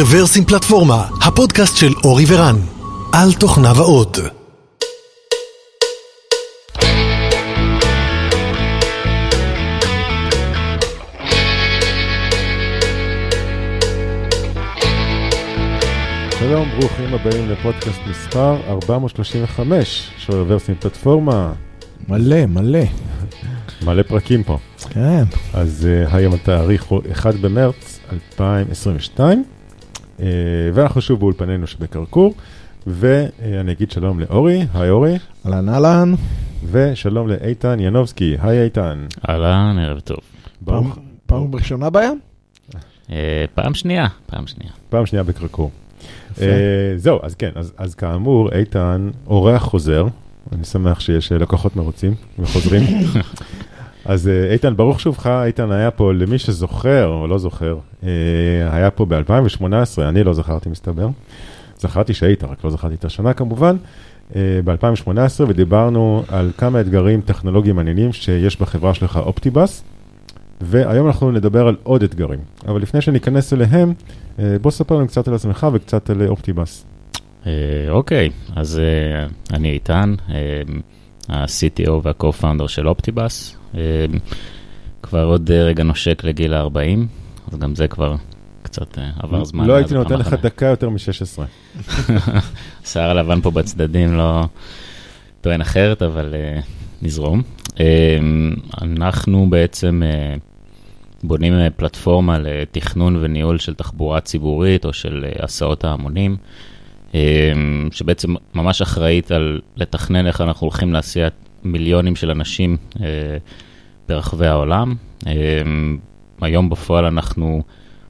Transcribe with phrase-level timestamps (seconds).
[0.00, 2.56] רוורסים פלטפורמה, הפודקאסט של אורי ורן,
[3.12, 4.18] על תוכניו האות.
[16.38, 21.52] שלום, ברוכים הבאים לפודקאסט מספר 435 של רוורסים פלטפורמה.
[22.08, 22.84] מלא, מלא.
[23.82, 24.58] מלא פרקים פה.
[24.90, 25.24] כן.
[25.54, 29.57] אז uh, היום התאריך הוא 1 במרץ 2022, uh,
[30.74, 32.34] ואנחנו שוב באולפנינו שבקרקור,
[32.86, 36.14] ואני אגיד שלום לאורי, היי אורי, אהלן אהלן.
[36.70, 39.06] ושלום לאיתן ינובסקי, היי איתן.
[39.28, 40.18] אהלן, ערב טוב.
[40.64, 42.20] פעם, ברוך- פעם ראשונה בים?
[43.10, 44.72] אה, פעם שנייה, פעם שנייה.
[44.88, 45.70] פעם שנייה בקרקור.
[46.34, 46.40] Uh,
[46.96, 50.06] זהו, אז כן, אז, כאמור, איתן אורח חוזר,
[50.52, 52.82] אני שמח שיש אה, לקוחות מרוצים וחוזרים.
[54.08, 58.08] אז אה, איתן, ברוך שובך, איתן היה פה, למי שזוכר או לא זוכר, אה,
[58.70, 59.62] היה פה ב-2018,
[59.98, 61.08] אני לא זכרתי מסתבר.
[61.78, 63.76] זכרתי שהיית, רק לא זכרתי את השנה כמובן,
[64.36, 65.10] אה, ב-2018,
[65.48, 69.84] ודיברנו על כמה אתגרים טכנולוגיים מעניינים שיש בחברה שלך אופטיבאס,
[70.60, 72.38] והיום אנחנו נדבר על עוד אתגרים.
[72.68, 73.92] אבל לפני שניכנס אליהם,
[74.60, 76.84] בוא ספר לנו קצת על עצמך וקצת על אופטיבאס.
[77.90, 78.80] אוקיי, אז
[79.52, 80.14] אני איתן,
[81.28, 83.56] ה-CTO וה-co-founder של אופטיבאס.
[83.74, 83.80] אה,
[85.02, 86.98] כבר עוד אה, רגע נושק לגיל ה-40,
[87.52, 88.16] אז גם זה כבר
[88.62, 89.66] קצת אה, עבר זמן.
[89.66, 90.32] לא הייתי נותן לך.
[90.32, 91.42] דקה יותר מ-16.
[92.84, 94.44] השיער הלבן פה בצדדים לא
[95.40, 96.34] טוען אחרת, אבל
[97.02, 97.42] נזרום.
[98.82, 100.02] אנחנו בעצם
[101.22, 106.36] בונים פלטפורמה לתכנון וניהול של תחבורה ציבורית או של הסעות ההמונים,
[107.90, 111.28] שבעצם ממש אחראית על לתכנן איך אנחנו הולכים להסיע
[111.64, 112.98] מיליונים של אנשים uh,
[114.08, 114.94] ברחבי העולם.
[115.20, 115.28] Uh,
[116.40, 117.62] היום בפועל אנחנו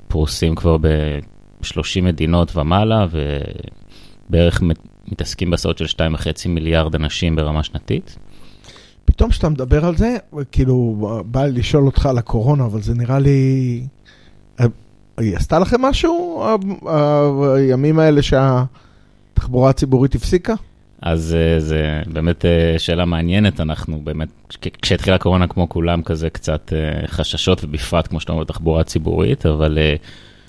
[0.09, 3.39] פרוסים כבר ב-30 מדינות ומעלה, ו...
[4.31, 8.19] בערך מת- מתעסקים בהסעות של 2.5 מיליארד אנשים ברמה שנתית.
[9.05, 10.17] פתאום כשאתה מדבר על זה,
[10.53, 13.81] כאילו, בא לי לשאול אותך על הקורונה, אבל זה נראה לי...
[14.61, 14.67] אה,
[15.19, 18.23] היא עשתה לכם משהו, ה- ה- הימים האלה
[19.39, 20.55] שהתחבורה הציבורית הפסיקה?
[21.03, 24.29] אז אה, זה באמת אה, שאלה מעניינת, אנחנו באמת,
[24.83, 29.79] כשהתחילה הקורונה כמו כולם, כזה קצת אה, חששות, ובפרט כמו שאתה אומר בתחבורה הציבורית, אבל
[29.79, 29.99] היא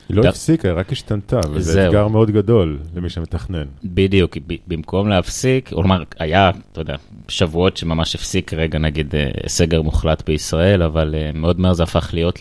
[0.10, 1.88] לא ד- הפסיקה, היא רק השתנתה, וזה זהו.
[1.88, 3.66] אתגר מאוד גדול למי שמתכנן.
[3.84, 6.96] בדיוק, ב- במקום להפסיק, כלומר, היה, אתה יודע,
[7.28, 9.14] שבועות שממש הפסיק רגע, נגיד,
[9.48, 12.40] סגר מוחלט בישראל, אבל מאוד מהר זה הפך להיות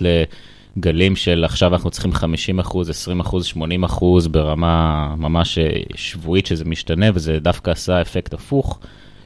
[0.79, 6.47] לגלים של עכשיו אנחנו צריכים 50 אחוז, 20 אחוז, 80 אחוז ברמה ממש אה, שבועית
[6.47, 8.79] שזה משתנה, וזה דווקא עשה אפקט הפוך.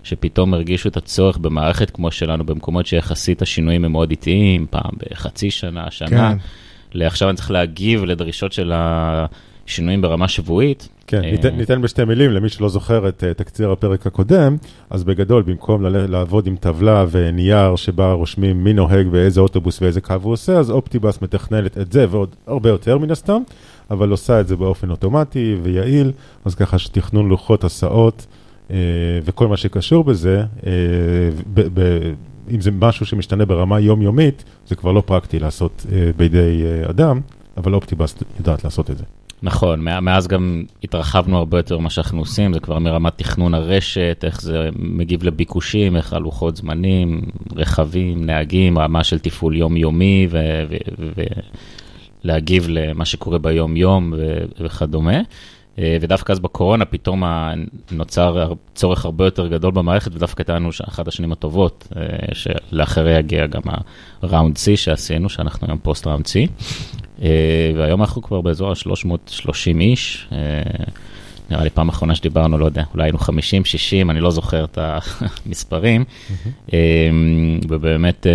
[0.05, 5.51] שפתאום הרגישו את הצורך במערכת כמו שלנו, במקומות שיחסית השינויים הם מאוד איטיים, פעם בחצי
[5.51, 6.39] שנה, שנה, כן.
[6.93, 10.89] לעכשיו אני צריך להגיב לדרישות של השינויים ברמה שבועית.
[11.13, 14.57] כן, אה, ניתן, ניתן בשתי מילים למי שלא זוכר את uh, תקציר הפרק הקודם,
[14.91, 20.01] אז בגדול, במקום ל- לעבוד עם טבלה ונייר שבה רושמים מי נוהג ואיזה אוטובוס ואיזה
[20.01, 23.43] קו הוא עושה, אז אופטיבאס מתכננת את זה ועוד הרבה יותר מן הסתם,
[23.91, 26.13] אבל עושה את זה באופן אוטומטי ויעיל,
[26.45, 28.27] אז ככה שתכנון לוחות הסעות
[28.69, 28.73] uh,
[29.25, 30.65] וכל מה שקשור בזה, uh,
[31.55, 32.13] ב- ב-
[32.51, 37.21] אם זה משהו שמשתנה ברמה יומיומית, זה כבר לא פרקטי לעשות uh, בידי uh, אדם,
[37.57, 39.05] אבל אופטיבאס יודעת לעשות את זה.
[39.43, 44.21] נכון, מא- מאז גם התרחבנו הרבה יותר ממה שאנחנו עושים, זה כבר מרמת תכנון הרשת,
[44.27, 47.21] איך זה מגיב לביקושים, איך הלוחות זמנים,
[47.57, 50.29] רכבים, נהגים, רמה של תפעול יומיומי
[52.25, 55.19] ולהגיב למה שקורה ביום-יום ו- וכדומה.
[55.79, 57.23] אה, ודווקא אז בקורונה פתאום
[57.91, 62.03] נוצר צורך הרבה יותר גדול במערכת, ודווקא ש- אחת השנים הטובות, אה,
[62.33, 63.61] שלאחריה יגיע גם
[64.23, 66.31] הראונד C שעשינו, שאנחנו היום פוסט ראונד C.
[67.23, 67.29] אה,
[67.77, 70.29] והיום אנחנו כבר באזור ה-330 איש.
[70.33, 70.39] אה,
[71.51, 74.79] נראה לי פעם אחרונה שדיברנו, לא יודע, אולי היינו 50, 60, אני לא זוכר את
[75.47, 76.05] המספרים.
[76.73, 76.79] אה,
[77.69, 78.27] ובאמת,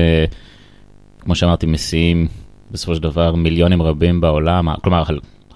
[1.20, 2.28] כמו שאמרתי, מסיעים
[2.72, 5.04] בסופו של דבר מיליונים רבים בעולם, כלומר,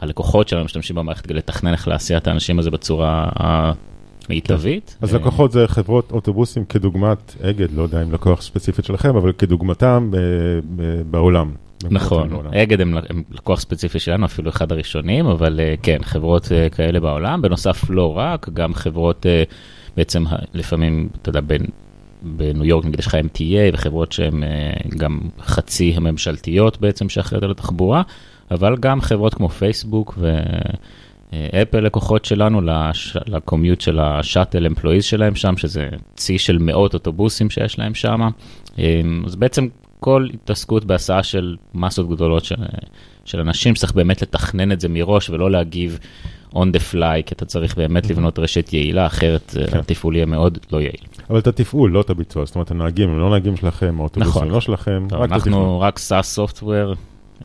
[0.02, 4.98] הלקוחות שלנו משתמשים במערכת כדי לתכנן איך להסיע את האנשים הזה בצורה המיטבית.
[5.02, 9.32] אז אה, לקוחות זה חברות אוטובוסים כדוגמת אגד, לא יודע אם לקוח ספציפית שלכם, אבל
[9.32, 10.18] כדוגמתם ב-
[10.76, 11.52] ב- בעולם.
[11.90, 12.30] נכון.
[12.54, 17.00] אגד הם, הם לקוח ספציפי שלנו, אפילו אחד הראשונים, אבל אה, כן, חברות אה, כאלה
[17.00, 17.42] בעולם.
[17.42, 19.44] בנוסף, לא רק, גם חברות, אה,
[19.98, 20.24] בעצם
[20.54, 21.66] לפעמים, אתה יודע, בין,
[22.22, 27.52] בניו יורק, נגיד יש לך MTA וחברות שהן אה, גם חצי הממשלתיות בעצם שאחראיות על
[27.52, 28.02] התחבורה,
[28.52, 30.18] אבל גם חברות כמו פייסבוק
[31.34, 33.18] ואפל לקוחות שלנו לש...
[33.26, 38.22] לקומיוט של השאטל אמפלואיז שלהם שם, שזה צי של מאות אוטובוסים שיש להם שם.
[38.80, 39.68] אה, אז בעצם
[39.98, 42.56] הכל התעסקות בהסעה של מסות גדולות של,
[43.26, 46.00] של אנשים, שצריך באמת לתכנן את זה מראש ולא להגיב
[46.54, 49.80] on the fly, כי אתה צריך באמת לבנות רשת יעילה, אחרת כן.
[49.80, 51.06] התפעול יהיה מאוד לא יעיל.
[51.30, 52.46] אבל את התפעול, לא את הביצוע.
[52.46, 54.50] זאת אומרת, הנהגים הם לא נהגים שלכם, האוטובוסים נכון.
[54.50, 55.32] לא שלכם, טוב, רק.
[55.32, 56.96] אנחנו רק SaaS software,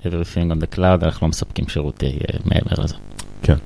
[0.03, 2.95] everything on the cloud, אנחנו לא מספקים שירותי אה, מעבר לזה.
[3.43, 3.57] כן.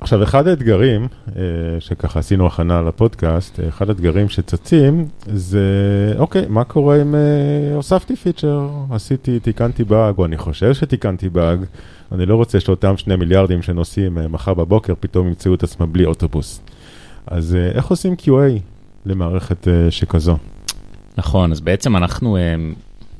[0.00, 1.42] עכשיו, אחד האתגרים, אה,
[1.80, 5.60] שככה עשינו הכנה לפודקאסט, אה, אחד האתגרים שצצים, זה,
[6.18, 7.14] אוקיי, מה קורה אם
[7.74, 11.64] הוספתי פיצ'ר, עשיתי, תיקנתי באג, או אני חושב שתיקנתי באג,
[12.12, 16.04] אני לא רוצה שאותם שני מיליארדים שנוסעים אה, מחר בבוקר, פתאום ימצאו את עצמם בלי
[16.04, 16.60] אוטובוס.
[17.26, 18.60] אז אה, איך עושים QA
[19.06, 20.36] למערכת אה, שכזו?
[21.18, 22.36] נכון, אז בעצם אנחנו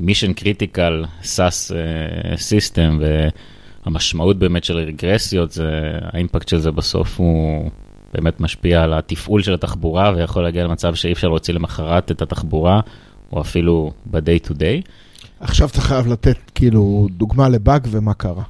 [0.01, 3.03] mission critical SAS אה, system,
[3.87, 7.71] והמשמעות באמת של רגרסיות, זה, האימפקט של זה בסוף הוא
[8.15, 12.81] באמת משפיע על התפעול של התחבורה, ויכול להגיע למצב שאי אפשר להוציא למחרת את התחבורה,
[13.33, 14.89] או אפילו ב-day to day.
[15.41, 18.43] עכשיו אתה חייב לתת כאילו דוגמה לבאג ומה קרה.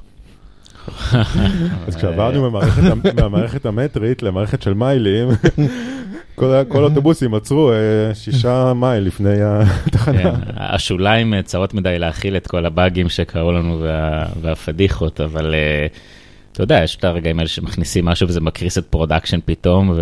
[1.87, 2.51] אז כשעברנו
[3.15, 5.27] מהמערכת המטרית למערכת של מיילים,
[6.35, 10.17] כל, האוטובוסים עצרו אה, שישה מייל לפני התחנה.
[10.23, 15.87] כן, השוליים אה, צרות מדי להכיל את כל הבאגים שקרו לנו וה, והפדיחות, אבל אה,
[16.51, 19.93] אתה יודע, יש את הרגעים האלה שמכניסים משהו וזה מקריס את production פתאום,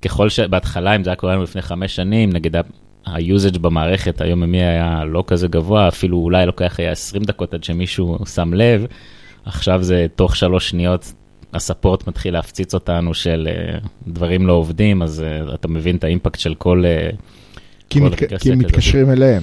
[0.00, 2.60] וככל שבהתחלה, אם זה היה קורה לנו לפני חמש שנים, נגיד ה-
[3.06, 8.18] ה-usage במערכת היומיומי היה לא כזה גבוה, אפילו אולי לוקח היה 20 דקות עד שמישהו
[8.34, 8.86] שם לב,
[9.44, 11.12] עכשיו זה תוך שלוש שניות.
[11.56, 16.38] ה-support מתחיל להפציץ אותנו של אה, דברים לא עובדים, אז אה, אתה מבין את ה-impact
[16.40, 16.82] של כל...
[16.86, 17.10] אה,
[17.90, 18.34] כי, כל מתק...
[18.40, 18.54] כי.
[18.54, 19.42] מתקשרים אליהם.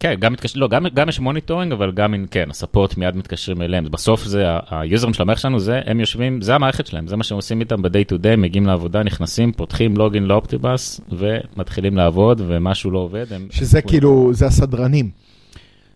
[0.00, 3.62] כן, גם, מתקשר, לא, גם, גם יש monitoring, אבל גם, אם- כן, ה-support מיד מתקשרים
[3.62, 3.84] אליהם.
[3.90, 7.36] בסוף זה, היוזרים של המערכת שלנו, זה, הם יושבים, זה המערכת שלהם, זה מה שהם
[7.36, 12.98] עושים איתם ב-day to day, מגיעים לעבודה, נכנסים, פותחים login ל-Optibus, ומתחילים לעבוד, ומשהו לא
[12.98, 13.26] עובד.
[13.32, 15.10] הם, שזה הם- כאילו, זה הסדרנים.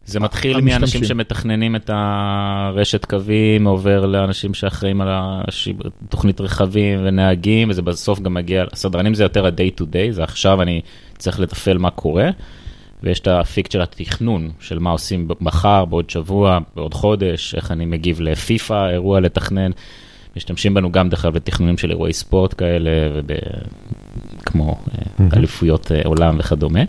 [0.08, 0.80] זה מתחיל המשתמשים.
[0.80, 5.08] מאנשים שמתכננים את הרשת קווים, עובר לאנשים שאחראים על
[6.08, 10.62] תוכנית רכבים ונהגים, וזה בסוף גם מגיע, הסדרנים זה יותר ה-day to day, זה עכשיו
[10.62, 10.80] אני
[11.18, 12.30] צריך לתפעל מה קורה,
[13.02, 17.84] ויש את האפיק של התכנון, של מה עושים מחר, בעוד שבוע, בעוד חודש, איך אני
[17.84, 19.70] מגיב לפיפא, אירוע לתכנן.
[20.36, 22.90] משתמשים בנו גם דרך אגב לתכנונים של אירועי ספורט כאלה,
[24.48, 24.76] וכמו
[25.32, 26.80] אליפויות אה, עולם וכדומה.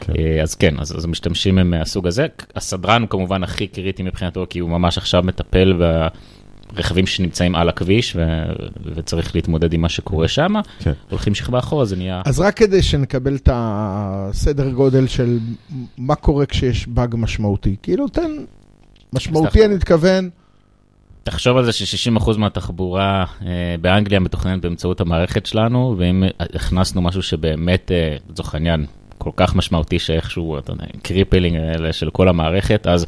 [0.00, 0.12] כן.
[0.18, 2.26] אה, אז כן, אז, אז המשתמשים הם מהסוג הזה.
[2.56, 5.82] הסדרן הוא כמובן הכי קריטי מבחינתו, כי הוא ממש עכשיו מטפל
[6.72, 8.42] ברכבים שנמצאים על הכביש, ו,
[8.94, 10.52] וצריך להתמודד עם מה שקורה שם.
[10.78, 10.92] כן.
[11.10, 12.22] הולכים שכבה אחורה, זה נהיה...
[12.24, 15.38] אז רק כדי שנקבל את הסדר גודל של
[15.98, 17.76] מה קורה כשיש באג משמעותי.
[17.82, 18.30] כאילו, תן,
[19.12, 20.30] משמעותי אני מתכוון,
[21.24, 27.90] תחשוב על זה ש-60% מהתחבורה אה, באנגליה מתוכננת באמצעות המערכת שלנו, ואם הכנסנו משהו שבאמת,
[27.92, 28.86] אה, לצורך העניין,
[29.18, 33.06] כל כך משמעותי שאיכשהו, אתה יודע, crippling האלה של כל המערכת, אז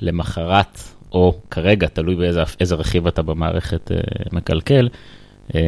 [0.00, 0.80] למחרת,
[1.12, 3.98] או כרגע, תלוי באיזה איזה רכיב אתה במערכת אה,
[4.32, 4.88] מקלקל,
[5.54, 5.60] אה,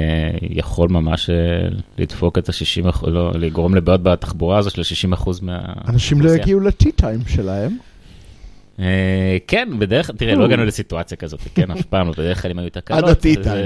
[0.42, 1.36] יכול ממש אה,
[1.98, 5.58] לדפוק את ה-60%, לא, לגרום לבעיות בתחבורה הזו של 60% מה...
[5.88, 7.76] אנשים לא יגיעו ל-tea time שלהם.
[8.80, 8.84] אה,
[9.46, 12.58] כן, בדרך כלל, תראה, לא הגענו לסיטואציה כזאת, כן, אף פעם לא, בדרך כלל אם
[12.58, 13.04] היו תקלות,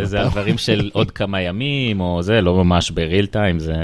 [0.05, 3.75] זה- הדברים של עוד כמה ימים, או זה, לא ממש ב-real time, זה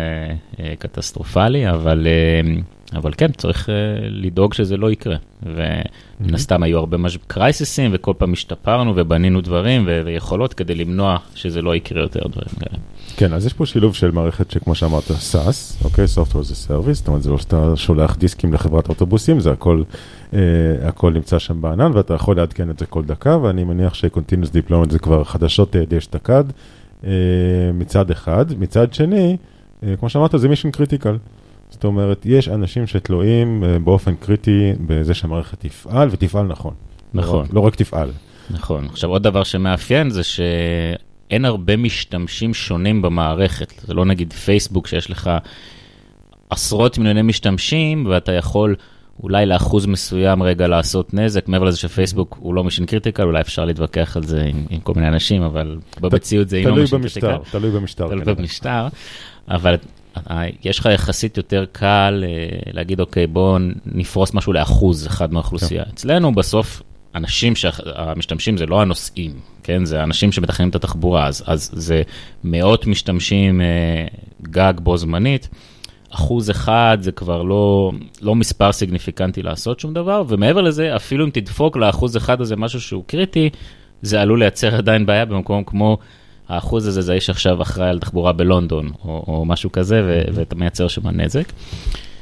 [0.61, 2.61] אה, קטסטרופלי, אבל אה,
[2.99, 3.75] אבל כן, צריך אה,
[4.11, 5.17] לדאוג שזה לא יקרה.
[5.43, 11.63] ומן הסתם היו הרבה קרייסיסים, וכל פעם השתפרנו ובנינו דברים ו- ויכולות כדי למנוע שזה
[11.63, 12.79] לא יקרה יותר דברים כאלה.
[13.17, 16.93] כן, אז יש פה שילוב של מערכת שכמו שאמרת, SaaS, אוקיי, Software as a Service,
[16.93, 19.83] זאת אומרת, זה לא שאתה שולח דיסקים לחברת אוטובוסים, זה הכל,
[20.35, 20.39] אה,
[20.89, 24.91] הכל נמצא שם בענן, ואתה יכול לעדכן את זה כל דקה, ואני מניח ש-Continuous Deployment
[24.91, 26.45] זה כבר חדשות אה, די אשתקד,
[27.05, 27.11] אה,
[27.75, 28.47] מצד אחד.
[28.59, 29.37] מצד שני,
[29.83, 31.17] אה, כמו שאמרת, זה mission critical.
[31.71, 36.75] זאת אומרת, יש אנשים שתלויים אה, באופן קריטי בזה שהמערכת תפעל, ותפעל נכון.
[37.15, 37.45] לא נכון.
[37.45, 38.11] רק- לא רק תפעל.
[38.51, 38.85] נכון.
[38.91, 43.73] עכשיו, עוד דבר שמאפיין זה שאין הרבה משתמשים שונים במערכת.
[43.87, 45.31] זה לא נגיד פייסבוק שיש לך
[46.51, 48.75] עשרות מיליוני משתמשים, ואתה יכול
[49.23, 53.65] אולי לאחוז מסוים רגע לעשות נזק, מעבר לזה שפייסבוק הוא לא mission critical, אולי אפשר
[53.65, 57.37] להתווכח על זה עם, עם כל מיני אנשים, אבל במציאות זה אינו mission critical.
[57.51, 58.09] תלוי במשטר.
[58.09, 58.35] תלוי כנראה.
[58.35, 58.89] במשטר,
[59.49, 59.75] אבל
[60.31, 65.83] אה, יש לך יחסית יותר קל אה, להגיד, אוקיי, בואו נפרוס משהו לאחוז אחד מהאוכלוסייה.
[65.95, 66.83] אצלנו בסוף,
[67.15, 69.33] אנשים שהמשתמשים זה לא הנוסעים,
[69.63, 69.85] כן?
[69.85, 72.03] זה אנשים שמתכננים את התחבורה, אז, אז זה
[72.45, 73.67] מאות משתמשים אה,
[74.43, 75.49] גג בו זמנית.
[76.11, 81.31] אחוז אחד זה כבר לא, לא מספר סיגניפיקנטי לעשות שום דבר, ומעבר לזה, אפילו אם
[81.31, 83.51] תדפוק לאחוז אחד הזה משהו שהוא קריטי,
[84.03, 85.99] זה עלול לייצר עדיין בעיה במקום כמו
[86.49, 90.55] האחוז הזה זה האיש עכשיו אחראי על תחבורה בלונדון, או, או משהו כזה, ו- ואתה
[90.55, 91.53] מייצר שם נזק.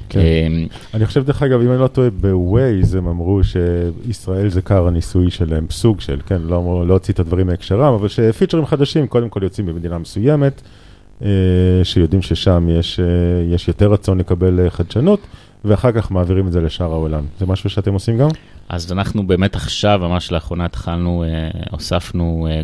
[0.09, 0.21] כן.
[0.21, 4.87] אמ, אני חושב, דרך אגב, אם אני לא טועה, בווייז הם אמרו שישראל זה קר
[4.87, 9.29] הניסוי שלהם, סוג של, כן, לא לא הוציא את הדברים מהקשרם, אבל שפיצ'רים חדשים קודם
[9.29, 10.63] כל יוצאים במדינה מסוימת,
[11.85, 13.07] שיודעים ששם יש, אה,
[13.55, 15.21] יש יותר רצון לקבל אה, חדשנות,
[15.65, 17.25] ואחר כך מעבירים את זה לשאר העולם.
[17.39, 18.29] זה משהו שאתם עושים גם?
[18.69, 22.61] אז אנחנו באמת עכשיו, ממש לאחרונה התחלנו, אה, הוספנו אה,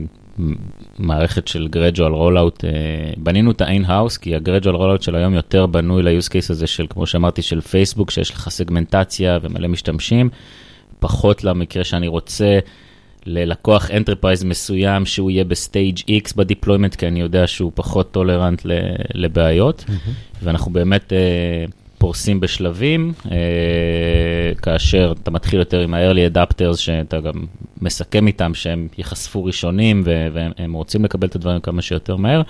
[0.98, 6.02] מערכת של gradual rollout, אה, בנינו אותה in-house, כי ה-gradual rollout של היום יותר בנוי
[6.02, 10.30] ל-use case הזה של, כמו שאמרתי, של פייסבוק, שיש לך סגמנטציה ומלא משתמשים,
[11.00, 12.58] פחות למקרה שאני רוצה
[13.26, 18.62] ללקוח enterprise מסוים שהוא יהיה ב-stage X ב-deployment, כי אני יודע שהוא פחות tolerant
[19.14, 19.84] לבעיות,
[20.42, 21.12] ואנחנו באמת...
[21.12, 21.64] אה,
[22.02, 27.32] פורסים בשלבים, אה, כאשר אתה מתחיל יותר עם ה- early adopters, שאתה גם
[27.82, 32.42] מסכם איתם שהם ייחשפו ראשונים ו- והם רוצים לקבל את הדברים כמה שיותר מהר,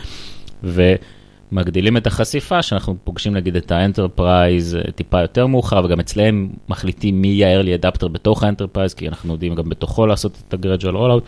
[1.52, 7.28] ומגדילים את החשיפה, שאנחנו חושפים נגיד את ה-enterprise טיפה יותר מאוחר, וגם אצלם מחליטים מי
[7.28, 11.22] יהיה ה- early adopter בתוך ה-enterprise, כי אנחנו יודעים גם בתוכו לעשות את ה-gradual rollout.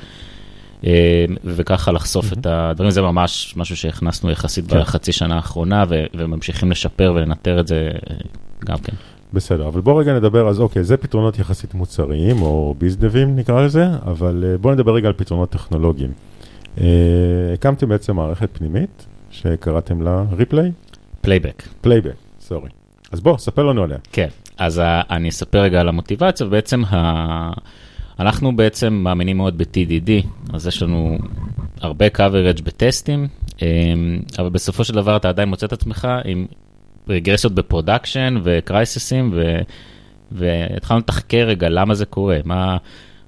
[0.86, 4.80] אה, וככה לחשוף את הדברים, זה ממש משהו שהכנסנו יחסית כן.
[4.80, 8.16] בחצי שנה האחרונה, ו- וממשיכים לשפר ולנטר את זה אה,
[8.64, 8.92] גם כן.
[9.32, 13.86] בסדר, אבל בוא רגע נדבר, אז אוקיי, זה פתרונות יחסית מוצריים, או ביזנסיים נקרא לזה,
[14.06, 16.10] אבל אה, בוא נדבר רגע על פתרונות טכנולוגיים.
[16.80, 16.84] אה,
[17.54, 19.06] הקמתם בעצם מערכת פנימית,
[19.42, 20.72] שקראתם לה replay?
[21.20, 21.62] playback.
[21.80, 22.68] playback, sorry.
[23.12, 23.98] אז בוא, ספר לנו עליה.
[24.12, 27.52] כן, אז ה- אני אספר רגע על המוטיבציה, ובעצם ה...
[28.20, 30.10] אנחנו בעצם מאמינים מאוד ב-TDD,
[30.52, 31.18] אז יש לנו
[31.80, 33.28] הרבה coverage בטסטים,
[33.62, 33.66] אמ,
[34.38, 36.46] אבל בסופו של דבר אתה עדיין מוצא את עצמך עם
[37.08, 39.58] רגרסיות ב-production וקרייסיסים, ו...
[40.32, 42.76] והתחלנו לתחקר רגע למה זה קורה, מה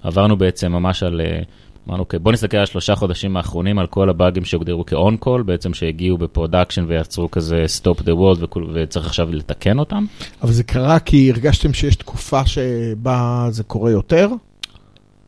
[0.03, 1.41] עברנו בעצם ממש על, אה,
[1.89, 6.19] אמרנו, אוקיי, בוא נסתכל על שלושה חודשים האחרונים, על כל הבאגים שהוגדרו כ-on-call, בעצם שהגיעו
[6.19, 10.05] ב-production ויצרו כזה stop the world וצריך עכשיו לתקן אותם.
[10.43, 14.29] אבל זה קרה כי הרגשתם שיש תקופה שבה זה קורה יותר?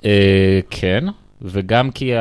[0.05, 1.05] אה, כן,
[1.43, 2.13] וגם כי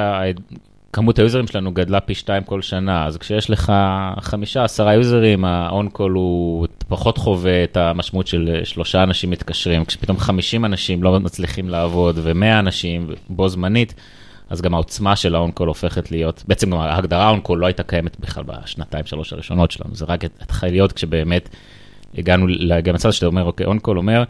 [0.94, 3.74] כמות היוזרים שלנו גדלה פי שתיים כל שנה, אז כשיש לך
[4.20, 10.65] חמישה, עשרה יוזרים, ה-on-call הוא פחות חווה את המשמעות של שלושה אנשים מתקשרים, כשפתאום 50
[10.65, 13.94] אנשים לא מצליחים לעבוד ו-100 אנשים בו זמנית,
[14.49, 18.43] אז גם העוצמה של ה-on-call הופכת להיות, בעצם גם ההגדרה on-call לא הייתה קיימת בכלל
[18.43, 21.49] בשנתיים, שלוש הראשונות שלנו, זה רק התחיל להיות כשבאמת
[22.17, 24.23] הגענו להגיע למצב שאתה אומר, אוקיי, on-call אומר,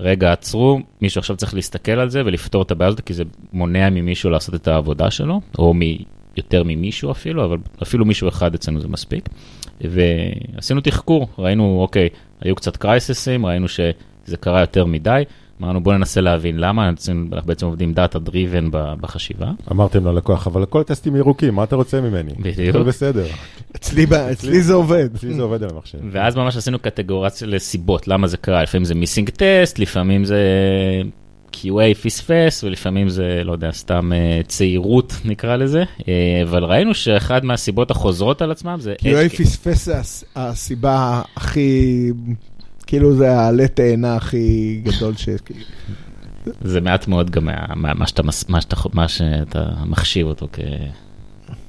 [0.00, 3.90] רגע, עצרו, מישהו עכשיו צריך להסתכל על זה ולפתור את הבעיה הזאת, כי זה מונע
[3.90, 5.74] ממישהו לעשות את העבודה שלו, או.
[6.36, 9.28] יותר ממישהו אפילו, אבל אפילו מישהו אחד אצלנו זה מספיק.
[9.80, 12.08] ועשינו תחקור, ראינו, אוקיי,
[12.40, 15.22] היו קצת קרייסיסים, ראינו שזה קרה יותר מדי,
[15.62, 19.50] אמרנו בואו ננסה להבין למה, אנחנו בעצם עובדים data driven בחשיבה.
[19.70, 22.32] אמרתם ללקוח, אבל הכל טסטים ירוקים, מה אתה רוצה ממני?
[22.38, 22.76] בדיוק.
[22.76, 23.26] הכל בסדר.
[23.76, 25.08] אצלי זה עובד.
[25.14, 25.98] אצלי זה עובד על המחשב.
[26.10, 30.38] ואז ממש עשינו קטגורציה לסיבות, למה זה קרה, לפעמים זה מיסינג טסט, לפעמים זה
[31.56, 37.44] QA פספס, ולפעמים זה, לא יודע, סתם אה, צעירות נקרא לזה, אה, אבל ראינו שאחד
[37.44, 38.94] מהסיבות החוזרות על עצמם זה...
[39.28, 39.36] case.
[39.36, 42.10] פספס זה הס- הסיבה הכי,
[42.92, 45.28] כאילו זה העלה תאנה הכי גדול ש...
[46.60, 50.58] זה מעט מאוד גם מה, מה, מה, שאתה, מה, שאתה, מה שאתה מחשיב אותו כ...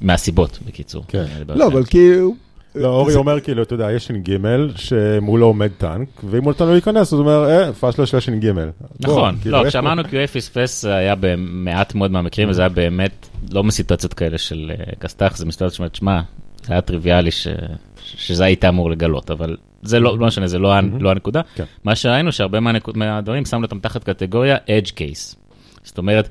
[0.02, 1.04] מהסיבות, בקיצור.
[1.08, 1.26] כן.
[1.50, 2.36] אה, לא, אבל כאילו...
[2.76, 4.38] לא, אורי זה- אומר כאילו, אתה יודע, יש ש"ג
[4.76, 8.52] שמולו עומד טנק, ואם הוא נותן לו להיכנס, אז הוא אומר, אה, פשלה של הש"ג.
[9.00, 13.28] נכון, בוא, כאילו, לא, כשאמרנו QA פספס זה היה במעט מאוד מהמקרים, וזה היה באמת
[13.52, 16.22] לא מסיטואציות כאלה של אה, כסת"ח, זה מסיטואציות שאומרת, שמע,
[16.64, 17.48] זה היה טריוויאלי ש...
[18.06, 21.42] שזה היית אמור לגלות, אבל זה לא, לא משנה, זה לא, ה- לא הנקודה.
[21.56, 21.64] כן.
[21.84, 25.36] מה שראינו שהרבה מהנקוד, מהדברים שמנו אותם תחת קטגוריה edge case.
[25.84, 26.30] זאת אומרת,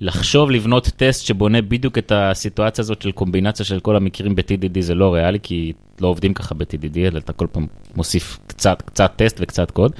[0.00, 4.94] לחשוב לבנות טסט שבונה בדיוק את הסיטואציה הזאת של קומבינציה של כל המקרים ב-TDD זה
[4.94, 9.36] לא ריאלי, כי לא עובדים ככה ב-TDD, אלא אתה כל פעם מוסיף קצת, קצת טסט
[9.40, 9.92] וקצת קוד.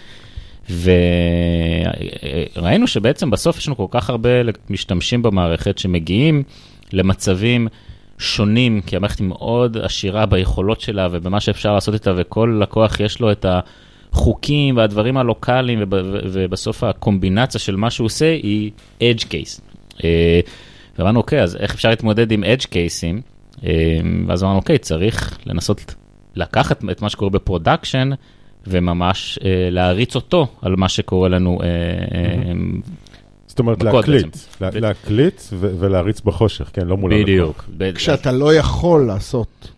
[2.57, 4.29] וראינו שבעצם בסוף יש לנו כל כך הרבה
[4.71, 6.43] משתמשים במערכת שמגיעים
[6.93, 7.69] למצבים
[8.23, 13.21] שונים, כי המערכת היא מאוד עשירה ביכולות שלה ובמה שאפשר לעשות איתה, וכל לקוח יש
[13.21, 13.47] לו את
[14.13, 19.61] החוקים והדברים הלוקאליים, וב- ובסוף הקומבינציה של מה שהוא עושה היא case.
[20.05, 20.41] אה,
[20.99, 23.23] ואמרנו, אוקיי, אז איך אפשר להתמודד עם cases?
[23.65, 25.95] אה, ואז אמרנו, אוקיי, צריך לנסות
[26.35, 28.11] לקחת את מה שקורה ב-production,
[28.67, 31.69] וממש אה, להריץ אותו על מה שקורה לנו אה,
[33.53, 34.37] זאת אומרת, בקוד להקליט.
[34.61, 37.65] לה- להקליט ו- ולהריץ בחושך, כן, לא מול הלקוח.
[37.77, 37.97] בדיוק.
[37.97, 39.69] כשאתה לא יכול לעשות,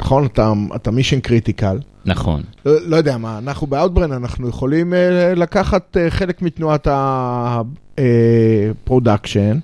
[0.00, 0.26] נכון?
[0.26, 1.78] אתה- אתה mission critical.
[2.04, 2.42] נכון.
[2.66, 6.88] לא לא יודע מה, אנחנו ב-Outbrain, אנחנו יכולים אה, לקחת אה, חלק מתנועת
[7.98, 9.58] ה-production,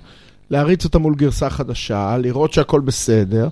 [0.49, 3.47] להריץ אותה מול גרסה חדשה, לראות שהכל בסדר,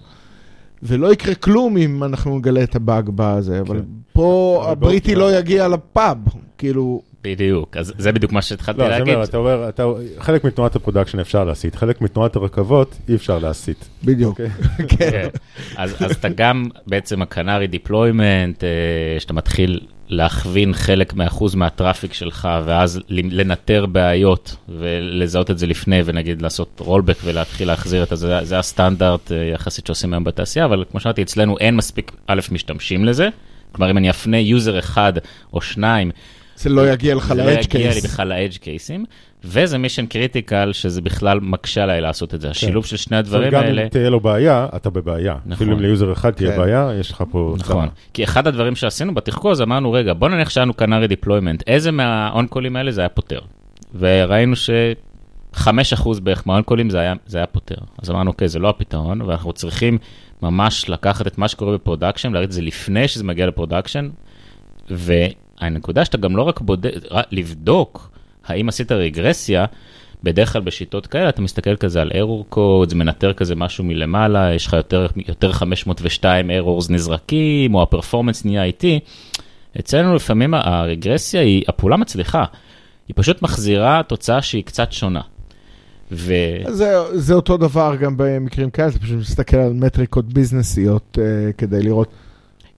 [0.84, 3.84] ולא יקרה כלום אם אנחנו נגלה את הבאג בזה, אבל כן.
[4.13, 6.17] פה הבריטי לא יגיע לפאב,
[6.57, 9.13] כאילו, בדיוק, אז זה בדיוק מה שהתחלתי לא, להגיד.
[9.13, 9.86] אומר, אתה אומר, אתה-
[10.20, 13.86] חלק מתנועת הפרודקשן אפשר להסיט, חלק מתנועת הרכבות אי אפשר להסיט.
[14.03, 14.32] בדיוק.
[14.32, 14.50] אוקיי?
[14.89, 15.12] כן.
[15.12, 15.27] כן.
[15.75, 18.63] אז, אז אתה גם בעצם ה-canary deployment,
[19.20, 19.79] שאתה מתחיל
[20.10, 26.79] להכווין חלק מהאחוז מה-traffic שלך, ואז ל- לנטר בעיות ולזהות את זה לפני, ונגיד לעשות
[26.79, 31.22] rollback ולהתחיל להחזיר את זה, זה הסטנדרט אה, יחסית שעושים היום בתעשייה, אבל כמו שאמרתי,
[31.22, 33.29] אצלנו אין מספיק, א', משתמשים לזה.
[33.72, 35.13] כלומר, אם אני אפנה user אחד
[35.53, 36.12] או שניים,
[36.55, 38.01] זה לא יגיע לך זה לא יגיע לי.
[38.01, 39.05] בכלל ל-edge קייסים,
[39.43, 42.50] וזה mission critical, שזה בכלל מקשה עליי לעשות את זה.
[42.50, 43.83] השילוב של שני הדברים גם האלה...
[43.83, 45.33] אם תהיה לו בעיה, אתה בבעיה.
[45.33, 45.51] נכון.
[45.51, 46.57] אפילו אם ל user אחד תהיה כן.
[46.57, 47.55] בעיה, יש לך פה...
[47.59, 47.89] נכון.
[48.13, 51.91] כי אחד הדברים שעשינו בתחקור הזה, אמרנו, רגע, בוא נניח שהיה לנו canary deployment, איזה
[51.91, 53.39] מה on-callים האלה זה היה פותר?
[54.00, 57.75] וראינו ש-5% בערך מה on-callים זה היה, זה היה פותר.
[58.01, 59.97] אז אמרנו, אוקיי, זה לא הפתרון, ואנחנו צריכים
[60.41, 64.09] ממש לקחת את מה שקורה ב production, להריץ את זה לפני שזה מגיע ל production,
[65.62, 66.91] והנקודה שאתה גם לא רק בודק,
[67.31, 68.09] לבדוק
[68.45, 69.65] האם עשית רגרסיה,
[70.24, 74.67] בדרך כלל בשיטות כאלה אתה מסתכל כזה על error codes, מנטר כזה משהו מלמעלה, יש
[74.67, 79.00] לך יותר, יותר 502 errors נזרקים, או הפרפורמנס נהיה איטי.
[79.79, 82.45] אצלנו לפעמים הרגרסיה היא, הפעולה מצליחה,
[83.07, 85.21] היא פשוט מחזירה תוצאה שהיא קצת שונה.
[86.12, 86.33] ו...
[86.67, 91.83] זה, זה אותו דבר גם במקרים כאלה, אתה פשוט מסתכל על מטריקות ביזנסיות uh, כדי
[91.83, 92.09] לראות.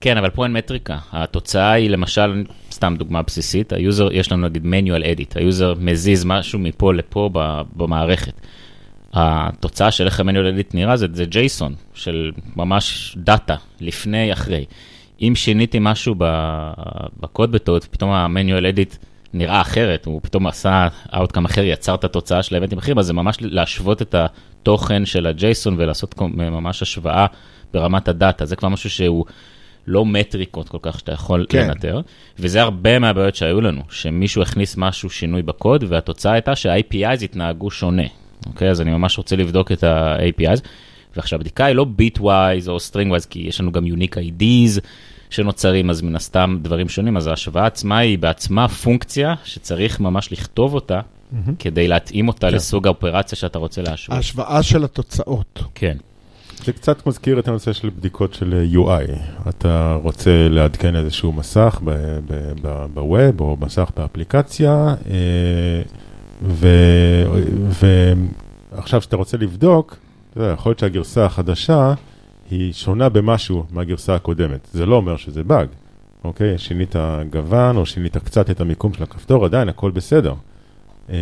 [0.00, 0.98] כן, אבל פה אין מטריקה.
[1.12, 5.74] התוצאה היא למשל, סתם דוגמה בסיסית, ה user, יש לנו נגיד manual edit, ה user
[5.80, 7.30] מזיז משהו מפה לפה
[7.76, 8.32] במערכת.
[9.12, 14.64] התוצאה של איך ה-manual נראה זה, זה JSON של ממש data, לפני, אחרי.
[15.22, 16.14] אם שיניתי משהו
[17.20, 18.96] בקוד בטעות, פתאום ה-manual
[19.34, 23.06] נראה אחרת, הוא פתאום עשה outcome אחר, יצר את התוצאה של ה eventים אחרים, אז
[23.06, 27.26] זה ממש להשוות את התוכן של ה-JSON ולעשות ממש השוואה
[27.74, 28.44] ברמת ה data.
[28.44, 29.24] זה כבר משהו שהוא
[29.88, 31.68] לא metricות כל כך שאתה יכול כן.
[31.68, 32.00] לנטר,
[32.38, 38.02] וזה הרבה מהבעיות שהיו לנו, שמישהו הכניס משהו, שינוי בקוד, והתוצאה הייתה שה-APIs התנהגו שונה.
[38.46, 40.60] אוקיי, אז אני ממש רוצה לבדוק את ה-APIs,
[41.16, 44.80] ועכשיו הבדיקה היא לא bit-wise או string-wise, כי יש לנו גם unique IDs
[45.30, 50.74] שנוצרים, אז מן הסתם דברים שונים, אז ההשוואה עצמה היא בעצמה פונקציה שצריך ממש לכתוב
[50.74, 51.00] אותה,
[51.58, 52.54] כדי להתאים אותה כן.
[52.54, 54.16] לסוג ה operationה שאתה רוצה להשוות.
[54.16, 55.62] ההשוואה של התוצאות.
[55.74, 55.96] כן.
[56.64, 59.12] זה קצת מזכיר את הנושא של בדיקות של UI.
[59.48, 61.80] אתה רוצה לעדכן איזשהו מסך
[62.94, 65.82] בווב או מסך באפליקציה, אה,
[68.72, 69.96] ועכשיו שאתה רוצה לבדוק,
[70.36, 71.94] יכול להיות שהגרסה החדשה
[72.50, 74.68] היא שונה במשהו מהגרסה הקודמת.
[74.72, 75.68] זה לא אומר שזה באג,
[76.24, 76.58] אוקיי?
[76.58, 76.96] שינית
[77.30, 80.34] גוון או שינית קצת את המיקום של הכפתור, עדיין הכל בסדר.
[81.10, 81.16] אה,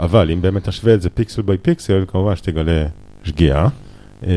[0.00, 2.86] אבל אם באמת תשווה את זה פיקסל ביי פיקסל, כמובן שתגלה
[3.24, 3.68] שגיאה.
[4.26, 4.30] אה,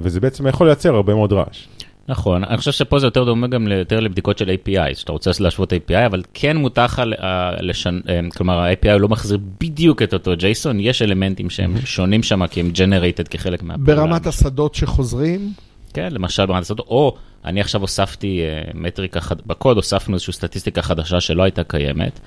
[0.00, 1.66] וזה בעצם יכול לייצר הרבה מאוד רעש.
[2.08, 5.72] נכון, אני חושב שפה זה יותר דומה גם יותר לבדיקות של API, שאתה רוצה להשוות
[5.72, 8.00] API, אבל כן מותר לך, אה, לשנ...
[8.08, 12.60] אה, כלומר ה-API לא מחזיר בדיוק את אותו JSON, יש אלמנטים שהם שונים שם כי
[12.60, 13.94] הם generated כחלק מהפעולה.
[13.94, 15.52] ברמת השדות שחוזרים,
[15.94, 18.40] כן, למשל ברמת השדות, או אני עכשיו הוספתי
[18.74, 19.20] מטריקה.
[19.46, 22.20] בקוד הוספנו איזושהי סטטיסטיקה חדשה שלא הייתה קיימת,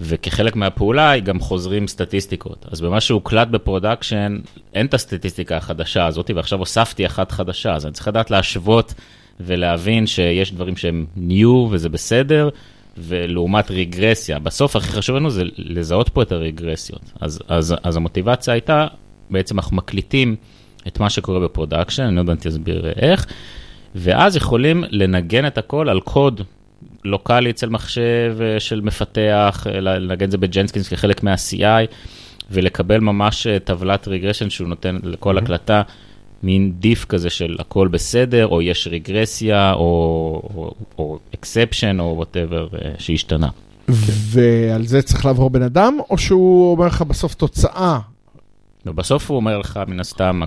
[0.00, 2.66] וכחלק מהפעולה היא גם חוזרים סטטיסטיקות.
[2.70, 4.38] אז במה שהוקלט ב production,
[4.74, 8.94] אין את הסטטיסטיקה החדשה הזאת, ועכשיו הוספתי אחת חדשה, אז אני צריך לדעת להשוות
[9.40, 12.48] ולהבין שיש דברים שהם new וזה בסדר,
[12.98, 14.38] ולעומת רגרסיה.
[14.38, 17.12] בסוף הכי חשוב לנו זה לזהות פה את הרגרסיות.
[17.20, 18.86] אז, אז, אז המוטיבציה הייתה,
[19.30, 20.36] בעצם אנחנו מקליטים
[20.86, 23.26] את מה שקורה ב production, אני לא יודע אם תסביר איך,
[23.94, 26.40] ואז יכולים לנגן את הכל על קוד
[27.04, 31.86] local-י אצל מחשב אה, של מפתח, אה, לנגן את זה ב Jenkins כחלק מה-CI,
[32.50, 35.42] ולקבל ממש אה, טבלת regression שהוא נותן לכל Mhm.
[35.42, 35.82] הקלטה,
[36.42, 40.42] מין diff כזה של הכל בסדר, או יש רגרסיה, או,
[40.98, 41.18] או,
[42.00, 43.48] או whatever שהשתנה.
[43.88, 47.98] ועל זה צריך לעבור בן אדם, או שהוא אומר לך בסוף תוצאה.
[48.86, 50.40] ובסוף הוא אומר לך, מן הסתם,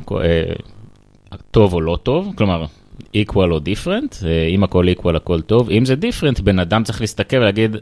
[1.52, 2.66] טוב או לא טוב, כלומר,
[3.00, 5.70] equal או different, אם הכל equal, הכל טוב.
[5.70, 7.76] אם זה different, בן אדם צריך להסתכל ולהגיד,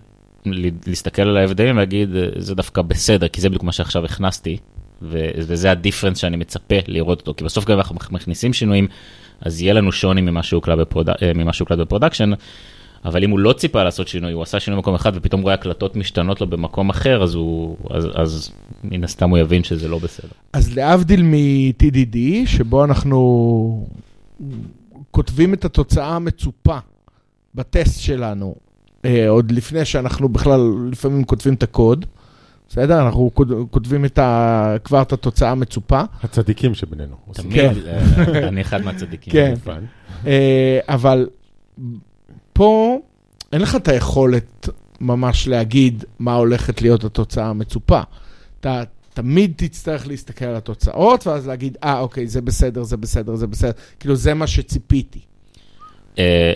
[0.87, 4.57] להסתכל על ההבדלים ולהגיד, זה דווקא בסדר, כי זה בדיוק מה שעכשיו הכנסתי,
[5.01, 7.33] וזה ה difference שאני מצפה לראות אותו.
[7.33, 8.87] כי בסוף גם אנחנו מכניסים שינויים,
[9.41, 11.09] אז יהיה לנו שוני ממה שהוקלט ב prod...
[11.09, 12.31] אה, ב production.
[13.05, 15.95] אבל אם הוא לא ציפה לעשות שינוי, הוא עשה שינוי במקום אחד ופתאום רואה הקלטות
[15.95, 18.51] משתנות לו במקום אחר, אז, הוא, אז, אז
[18.83, 20.29] מן הסתם הוא יבין שזה לא בסדר.
[20.53, 23.87] אז להבדיל מ-TDD, שבו אנחנו
[25.13, 26.77] כותבים את התוצאה המצופה
[27.55, 28.55] בטסט שלנו,
[29.05, 30.59] אה, עוד לפני שאנחנו בכלל
[30.91, 32.05] לפעמים כותבים את הקוד,
[32.69, 33.05] בסדר?
[33.05, 34.75] אנחנו כות- כותבים את ה...
[34.83, 36.01] כבר את התוצאה המצופה.
[36.23, 37.15] הצדיקים שבינינו.
[37.33, 37.73] תמיד, כן.
[37.87, 39.33] אה, אני אחד מהצדיקים.
[39.33, 39.53] כן.
[39.63, 39.83] fun.
[40.27, 41.27] אה, אבל
[42.53, 42.99] פה
[43.53, 44.69] אין לך את היכולת
[45.01, 48.01] ממש להגיד מה הולכת להיות התוצאה המצופה.
[48.59, 53.47] אתה תמיד תצטרך להסתכל על התוצאות, ואז להגיד, אה, אוקיי, זה בסדר, זה בסדר, זה
[53.47, 53.71] בסדר.
[53.99, 55.19] כאילו, זה מה שציפיתי.
[56.19, 56.53] אה,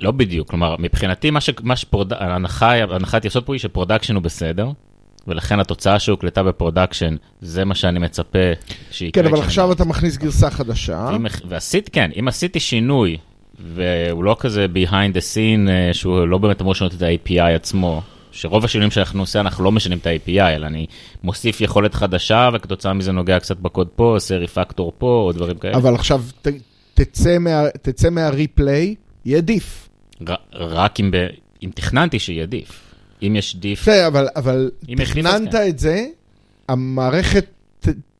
[0.00, 1.50] לא בדיוק, כלומר, מבחינתי, מה ש...
[1.62, 2.12] מה ש prod...
[2.12, 4.70] ההנחה, הנחת יסוד פה היא ש production הוא בסדר,
[5.26, 8.38] ולכן התוצאה שהוקלטה ב production, זה מה שאני מצפה
[8.90, 9.22] שיקרה.
[9.22, 11.10] כן, אבל עכשיו אתה מכניס גרסה חדשה.
[11.16, 13.16] אם, ועשית, כן, אם עשיתי שינוי,
[13.74, 18.02] והוא לא כזה behind the scene, אה, שהוא לא באמת אמור לשנות את ה-API עצמו,
[18.38, 20.86] שרוב השינויים שאנחנו עושים, אנחנו לא משנים את ה-API, אלא אני
[21.22, 25.76] מוסיף יכולת חדשה, וכתוצאה מזה נוגע קצת בקוד פה, עושה ריפקטור פה, או דברים כאלה.
[25.76, 26.48] אבל עכשיו ת,
[26.94, 29.88] תצא, מה, תצא מהריפליי, יהיה דיף.
[30.28, 31.16] ר, רק אם, ב,
[31.62, 32.80] אם תכננתי שיהיה דיף.
[33.22, 35.68] אם יש דיף, בסדר, אבל, אבל אז תכננת כן.
[35.68, 36.06] את זה,
[36.68, 37.46] המערכת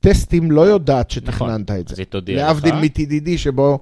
[0.01, 2.03] טסטים לא יודעת נכון, שתכננת את אז זה.
[2.03, 2.43] היא תודיע לך.
[2.47, 3.79] להבדיל מ-TDD שבו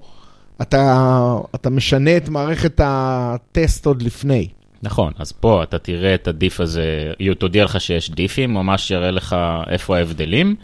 [0.61, 4.47] אתה, אתה משנה את מערכת הטסט עוד לפני.
[4.83, 9.11] נכון, אז פה אתה תראה את הדיף הזה, היא תודיע לך שיש דיפים, ממש יראה
[9.11, 9.35] לך
[9.67, 10.55] איפה ההבדלים,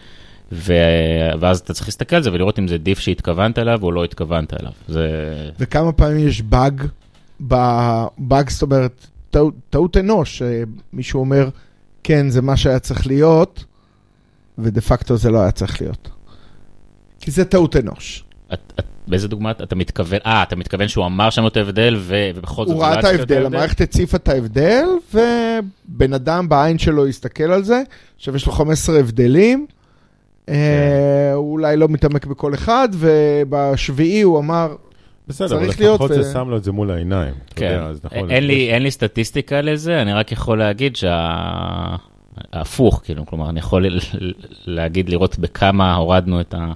[0.51, 0.73] ו...
[1.39, 4.53] ואז אתה צריך להסתכל על זה ולראות אם זה דיף שהתכוונת אליו או לא התכוונת
[4.61, 4.71] אליו.
[4.87, 5.09] זה...
[5.59, 6.83] וכמה פעמים יש באג,
[8.17, 10.41] באג זאת אומרת, טעות- טעות אנוש,
[10.93, 11.49] שמישהו אומר,
[12.03, 13.65] כן, זה מה שהיה צריך להיות,
[14.57, 16.09] ודה פקטו זה לא היה צריך להיות.
[17.19, 18.23] כי זה טעות אנוש.
[18.53, 20.19] את, את, באיזה דוגמא אתה- מתכוון?
[20.25, 22.29] אה, אתה מתכוון שהוא אמר שם את ההבדל ו...
[22.35, 27.43] ובכל זאת הוא ראה את ההבדל, המערכת הציפה את ההבדל, ובן אדם בעין שלו הסתכל
[27.43, 27.81] על זה,
[28.15, 29.65] עכשיו יש לו 15 הבדלים,
[30.49, 34.75] אה, הוא אולי לא מתעמק בכל אחד, ובשביעי הוא אמר,
[35.27, 37.33] בסדר, אבל לפחות ו- זה שם לו את זה מול העיניים.
[37.55, 41.95] כן, יודע, אז נכון, אין, לי, אין לי סטטיסטיקה לזה, אני רק יכול להגיד שה...
[42.53, 43.85] ההפוך, כאילו, כלומר, אני יכול
[44.65, 46.71] להגיד, לראות בכמה הורדנו את, ה...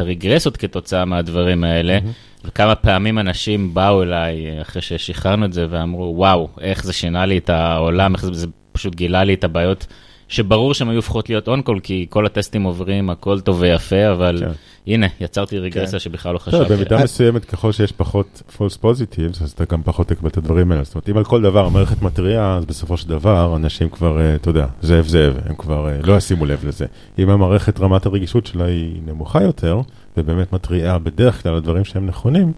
[0.00, 1.98] את הרגרסות כתוצאה מהדברים האלה,
[2.44, 7.26] וכמה פעמים אנשים באו אליי אה, אחרי ששחררנו את זה ואמרו, וואו, איך זה שינה
[7.26, 9.86] לי את העולם, איך זה, זה פשוט גילה לי את הבעיות.
[10.28, 14.50] שברור שהן היו הופכות להיות אונקול, כי כל הטסטים עוברים, הכל טוב ויפה, אבל כן.
[14.86, 15.98] הנה, יצרתי רגרסיה כן.
[15.98, 16.74] שבכלל לא חשבתי.
[16.74, 20.84] במידה מסוימת, ככל שיש פחות false positives, אז אתה גם פחות תקבל את הדברים האלה.
[20.84, 24.34] זאת אומרת, אם על כל דבר המערכת מתריעה, אז בסופו של דבר, אנשים כבר, אה,
[24.34, 26.86] אתה יודע, זאב זאב, הם כבר אה, לא ישימו לב לזה.
[27.18, 29.80] אם המערכת, רמת הרגישות שלה היא נמוכה יותר,
[30.16, 32.52] ובאמת מתריעה בדרך כלל על דברים שהם נכונים,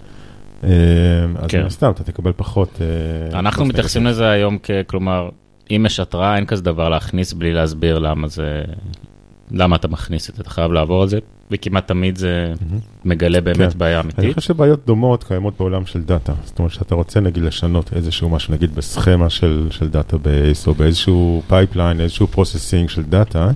[0.65, 0.71] אה,
[1.37, 1.61] אז כן.
[1.61, 2.81] מן הסתם אתה תקבל פחות...
[3.33, 4.07] אנחנו מתייחסים.
[4.07, 4.71] לזה היום כ...
[4.87, 5.29] כלומר,
[5.71, 8.63] אם יש התראה, אין כזה דבר להכניס בלי להסביר למה זה...
[9.53, 11.19] למה אתה מכניס את זה, אתה חייב לעבור על זה,
[11.51, 12.53] וכמעט תמיד זה.
[13.05, 13.79] מגלה באמת כן.
[13.79, 14.35] בעיה אני אמיתית.
[14.35, 16.33] חושב שבעיות דומות קיימות בעולם של data.
[16.45, 20.75] זאת אומרת שאתה רוצה נגיד לשנות איזשהו משהו, נגיד ב schema של, של database, או
[20.75, 23.51] באיזשהו pipeline, איזשהו processing של data,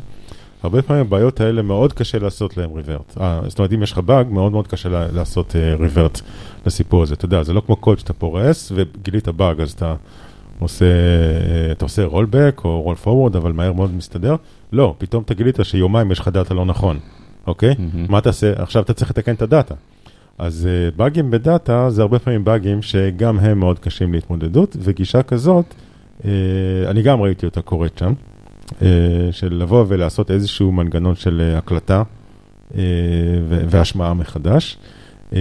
[0.63, 3.15] הרבה פעמים הבעיות האלה מאוד קשה לעשות להם revert.
[3.21, 6.21] אה, זאת אומרת, אם יש לך באג, מאוד מאוד קשה לעשות revert
[6.67, 7.15] לסיפור הזה.
[7.15, 9.95] אתה יודע, זה לא כמו קוד שאתה פורס וגילית באג, אז אתה
[10.59, 10.85] עושה,
[11.73, 14.37] אתה עושה rollback או roll forward, אבל מהר מאוד מסתדר.
[14.73, 16.99] לא, פתאום אתה גילית שיומיים יש לך data לא נכון,
[17.47, 17.75] אוקיי?
[17.79, 18.07] מהמם.
[18.09, 18.53] מה תעשה?
[18.57, 19.75] עכשיו אתה צריך לתקן את ה data.
[20.39, 25.23] אז uh, באגים ב data זה הרבה פעמים באגים שגם הם מאוד קשים להתמודדות, וגישה
[25.23, 25.75] כזאת,
[26.21, 26.25] uh,
[26.87, 28.13] אני גם ראיתי אותה קורית שם,
[28.71, 28.73] uh,
[29.31, 32.03] של לבוא ולעשות איזשהו מנגנון של uh, הקלטה
[32.71, 32.75] uh,
[33.49, 34.79] והשמעה מחדש.
[35.31, 35.35] Uh,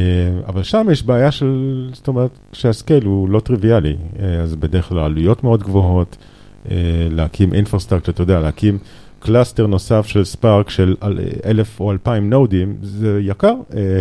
[0.48, 4.90] אבל שם יש בעיה של, זאת אומרת, שה scale הוא לא טריוויאלי, uh, אז בדרך
[4.90, 6.18] כלל העלויות מאוד גבוהות,
[6.66, 6.70] uh,
[7.12, 8.78] להקים infrastructure, אתה יודע, להקים
[9.20, 13.54] cluster נוסף של Spark של אל- אלף או אלפיים nodeים, זה יקר.
[13.76, 14.00] אה,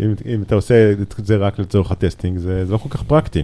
[0.00, 3.02] אם, אם אתה עושה את זה רק לצורך ה testing, זה, זה לא כל כך
[3.02, 3.42] פרקטי.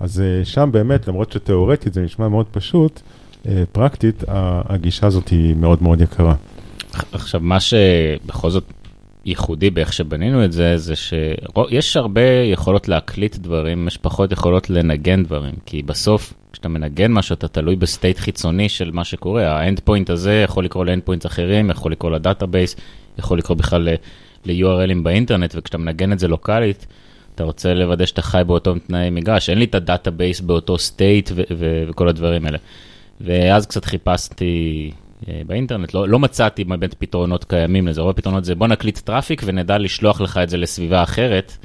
[0.00, 3.00] אז אה, שם באמת, למרות שתיאורטית זה נשמע מאוד פשוט,
[3.48, 6.34] אה, פרקטית הגישה הזאת היא מאוד מאוד יקרה.
[7.12, 8.64] עכשיו, מה שבכל זאת
[9.26, 12.20] ייחודי באיך שבנינו את זה, זה שיש הרבה
[12.52, 17.76] יכולות להקליט דברים, יש פחות יכולות לנגן דברים, כי בסוף, כשאתה מנגן משהו, אתה תלוי
[17.76, 19.58] ב state חיצוני של מה שקורה.
[19.58, 22.76] ה endpoint הזה יכול לקרוא ל endpoints אחרים, יכול לקרוא ל database,
[23.18, 23.88] יכול לקרוא בכלל
[24.44, 26.86] ל-URLים באינטרנט, וכשאתה מנגן את זה לוקאלית,
[27.34, 32.08] אתה רוצה לוודא שאתה חי באותם תנאי מגרש, אין לי את ה-database באותו state וכל
[32.08, 32.58] הדברים האלה.
[33.20, 34.90] ואז קצת חיפשתי
[35.46, 39.78] באינטרנט, לא, לא מצאתי באמת פתרונות קיימים לזה, רוב הפתרונות זה בוא נקליט traffic ונדע
[39.78, 41.56] לשלוח לך את זה לסביבה אחרת,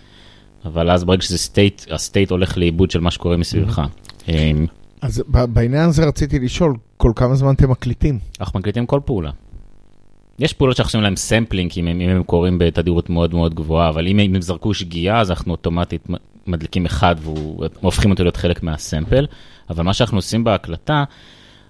[0.66, 3.82] אבל אז ברגע שזה state, ה-state הולך לאיבוד של מה שקורה מסביבך.
[4.30, 4.52] אה,
[5.02, 8.20] אז בעניין הזה רציתי לשאול, כל כמה זמן אתם מקליטים?
[8.40, 9.32] אנחנו מקליטים כל פעולה.
[10.40, 13.90] יש פעולות שאנחנו עושים להם sampling, אם הם, אם הם קורים בתדירות מאוד מאוד גבוהה,
[13.90, 16.08] אבל אם הם זרקו שגיאה, אז אנחנו אוטומטית
[16.48, 17.16] מדליקים אחד
[17.82, 19.28] והופכים אותו להיות חלק מה-sample.
[19.70, 21.04] אבל מה שאנחנו עושים בהקלטה,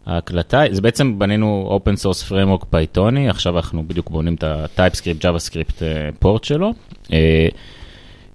[0.06, 4.44] ההקלטה, זה בעצם בנינו open source framework פייתוני, עכשיו אנחנו בדיוק בונים את
[5.20, 5.82] JavaScript
[6.20, 6.74] port שלו,
[7.14, 7.48] אה,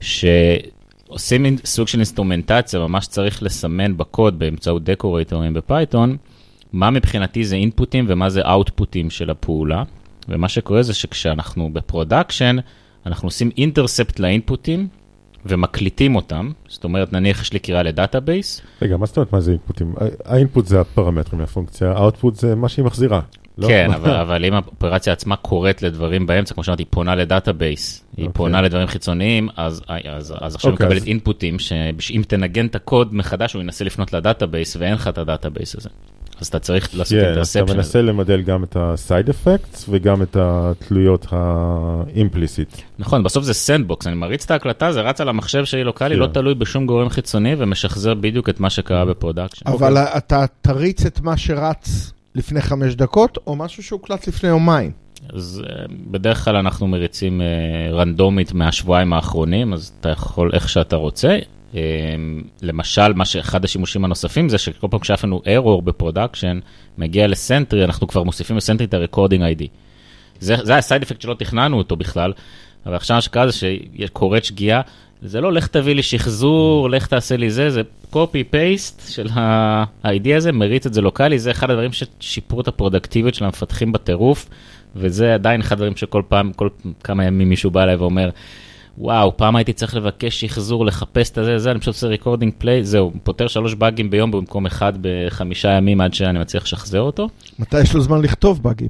[0.00, 6.16] שעושים סוג של אינסטרומנטציה, ממש צריך לסמן בקוד באמצעות דקורטורים ב-Python,
[6.72, 9.82] מה מבחינתי זה אינפוטים ומה זה אאוטפוטים של הפעולה,
[10.28, 12.56] ומה שקורה זה שכשאנחנו ב-production,
[13.06, 14.88] אנחנו עושים intercept לאינפוטים,
[15.46, 18.60] ומקליטים אותם, זאת אומרת, נניח יש לי קריאה לדאטאבייס.
[18.82, 19.94] רגע, מה זאת אומרת מה זה אינפוטים?
[20.24, 23.20] ה-input זה הפרמטרים לפונקציה, ה-output זה מה שהיא מחזירה.
[23.58, 23.68] לא?
[23.68, 28.24] כן, אבל, אבל אם האופרציה עצמה קוראת לדברים באמצע, כמו שאמרתי, היא פונה ל-database, היא
[28.24, 28.28] okay.
[28.28, 28.32] אוקיי.
[28.34, 31.08] פונה לדברים חיצוניים, אז, אז, אז עכשיו okay, אוקיי, מקבלת אז...
[31.08, 31.58] אינפוטים,
[31.98, 35.88] שאם תנגן את הקוד מחדש, הוא ינסה לפנות ל-database, ואין לך את ה-database הזה.
[36.40, 37.64] אז אתה צריך לעשות yeah, interception.
[37.64, 42.68] אתה מנסה למדל גם את ה-side effects וגם את התלויות ה-implicit.
[42.98, 46.18] נכון, בסוף זה sandbox, אני מריץ את ההקלטה, זה רץ על המחשב שלי לוקאלי, yeah.
[46.18, 49.68] לא תלוי בשום גורם חיצוני ומשחזר בדיוק את מה שקרה ב-production.
[49.68, 50.16] אבל okay.
[50.16, 54.90] אתה תריץ את מה שרץ לפני חמש דקות, או משהו שהוקלט לפני יומיים.
[55.32, 57.46] אז אה, בדרך כלל אנחנו מריצים אה,
[57.92, 61.38] רנדומית מהשבועיים האחרונים, אז אתה יכול איך שאתה רוצה.
[61.74, 66.58] אמ, למשל, מה שאחד השימושים הנוספים זה שכל פעם כשיש לנו error ב-production,
[66.98, 69.66] מגיע ל-Sentry, אנחנו כבר מוסיפים ל-Sentry את ה-recording ID.
[70.40, 72.32] זה, זה הסייד אפקט שלא תכננו אותו בכלל,
[72.86, 73.58] אבל עכשיו מה שקרה זה
[73.98, 74.80] שקורית שגיאה,
[75.22, 77.82] זה לא לך תביא לי שחזור, לך תעשה לי זה, זה
[78.12, 83.34] copy paste של ה-ID הזה, מריץ את זה לוקאלי, זה אחד הדברים ששיפרו את הפרודקטיביות
[83.34, 84.48] של המפתחים בטירוף,
[84.96, 86.68] וזה עדיין אחד הדברים שכל פעם, כל
[87.04, 88.30] כמה ימים מישהו בא אליי ואומר,
[88.98, 92.84] וואו, פעם הייתי צריך לבקש שחזור, לחפש את זה, זה, אני פשוט עושה recording play,
[92.84, 97.28] זהו, פותר שלוש באגים ביום במקום אחד בחמישה ימים עד שאני מצליח לשחזר אותו.
[97.58, 98.88] מתי יש לו זמן לכתוב באגים?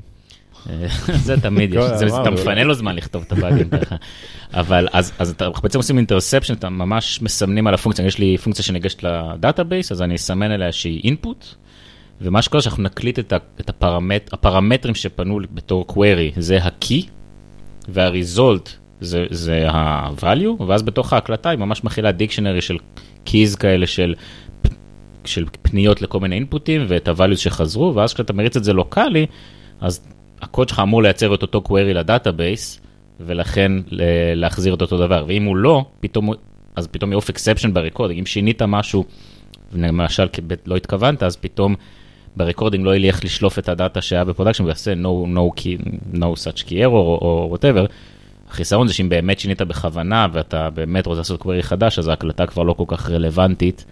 [0.71, 0.87] אה,
[1.25, 3.97] זה תמיד יש, זה, אתה מפנה לו זמן לכתוב את הבאגים ככה.
[4.55, 8.65] אבל אז, אז אתה בעצם עושים interception, אתה ממש מסמנים על הפונקציה, יש לי פונקציה
[8.65, 11.47] שניגשת ל-database, אז אני אסמן אליה שהיא input,
[12.21, 17.03] ומה שקורה שאנחנו נקליט את, את הפרמט, הפרמטרים שפנו בתור query, זה ה-key,
[17.89, 22.77] וה-result זה, זה ה-value, ואז בתוך ההקלטה היא ממש מכילה dictionary של
[23.27, 24.15] keys כאלה של,
[25.25, 29.27] של פניות לכל מיני אינפוטים ואת ה-values שחזרו, ואז כשאתה מריץ את זה לוקאלי,
[29.81, 30.07] אז
[30.43, 32.81] הקוד שלך אמור לייצר את אותו query ל-database,
[33.21, 33.73] ולכן
[34.35, 36.31] להחזיר את אותו דבר, ואם הוא לא, פתאום,
[36.77, 39.05] אז פתאום עף exception ב-recording, אם שינית משהו,
[39.75, 40.27] למשל
[40.67, 41.75] לא התכוונת, אז פתאום
[42.37, 46.73] ב-recording לא ילך לשלוף את ה-data שהיה ב-production ויעשה no, no, key, no such key
[46.73, 47.87] error או whatever,
[48.55, 52.63] החיסרון זה שאם באמת שינית בכוונה ואתה באמת רוצה לעשות query חדש, אז ההקלטה כבר
[52.63, 53.85] לא כל כך רלוונטית,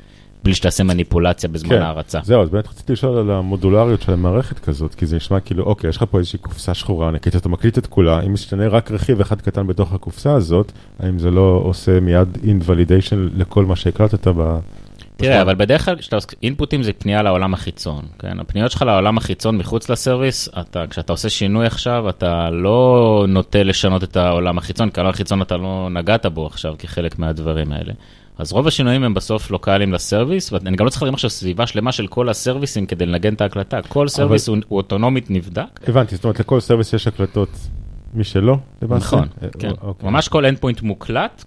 [0.44, 2.20] בלי שתעשה מניפולציה בזמן כן, ההרצה.
[2.25, 5.90] זהו, אז באמת רציתי לשאול על המודולריות של המערכת כזאת, כי זה נשמע כאילו, אוקיי,
[5.90, 9.20] יש לך פה איזושהי קופסה שחורה ענקית, אתה מקליט את כולה, אם משתנה רק רכיב
[9.20, 14.59] אחד קטן בתוך הקופסה הזאת, האם זה לא עושה מיד אינוולידיישן לכל מה שהקלטת ב...
[15.22, 18.40] תראה, אבל בדרך כלל כשאתה עושה אינפוטים זה פנייה לעולם החיצון, כן?
[18.40, 24.04] הפניות שלך לעולם החיצון מחוץ לסרוויס, אתה, כשאתה עושה שינוי עכשיו, אתה לא נוטה לשנות
[24.04, 27.92] את העולם החיצון, כי העולם החיצון אתה לא נגעת בו עכשיו כחלק מהדברים האלה.
[28.38, 31.92] אז רוב השינויים הם בסוף לוקאליים ל-service, ואני גם לא צריך להרים עכשיו סביבה שלמה
[31.92, 33.82] של כל הסרוויסים כדי לנגן את ההקלטה.
[33.88, 34.58] כל service אבל...
[34.58, 35.88] הוא, הוא אוטונומית נבדק.
[35.88, 37.48] הבנתי, זאת אומרת לכל service יש הקלטות
[38.14, 39.70] משלו, נכון, אה, כן.
[39.82, 40.11] אוקיי.
[40.11, 41.44] ממש כל endpoint מוקלט,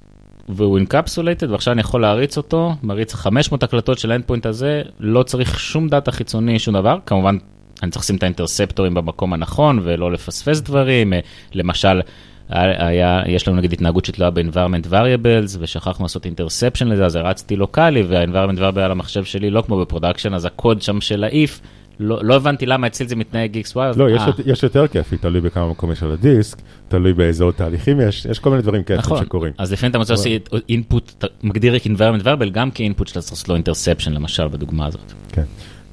[0.49, 5.59] והוא encapsulated, ועכשיו אני יכול להריץ אותו, מריץ 500 הקלטות של ה-endpoint הזה, לא צריך
[5.59, 7.37] שום data חיצוני, שום דבר, כמובן
[7.83, 11.19] אני צריך לשים את האינטרספטורים במקום הנכון ולא לפספס דברים, אה,
[11.53, 12.01] למשל,
[12.49, 18.03] היה, יש לנו נגיד התנהגות שתלויה ב-environment variables, ושכחנו לעשות interception לזה, אז הרצתי לוקאלי,
[18.03, 21.59] וה-environment variable על המחשב שלי לא כמו ב-production, אז הקוד שם של ה-if
[21.99, 23.97] לא, לא הבנתי למה אצלי זה מתנהג XY.
[23.97, 28.01] לא, יש, יש יותר כיפי, תלוי בכמה מקום יש על הדיסק, תלוי באיזה עוד תהליכים
[28.01, 29.25] יש, יש כל מיני דברים כאלה נכון.
[29.25, 29.53] שקורים.
[29.57, 30.27] אז לפעמים אתה רוצה לעשות
[30.69, 35.13] input, מגדיר רק environment variable גם כ-input שאתה צריך לעשות לו interception, למשל, בדוגמה הזאת.
[35.31, 35.43] כן.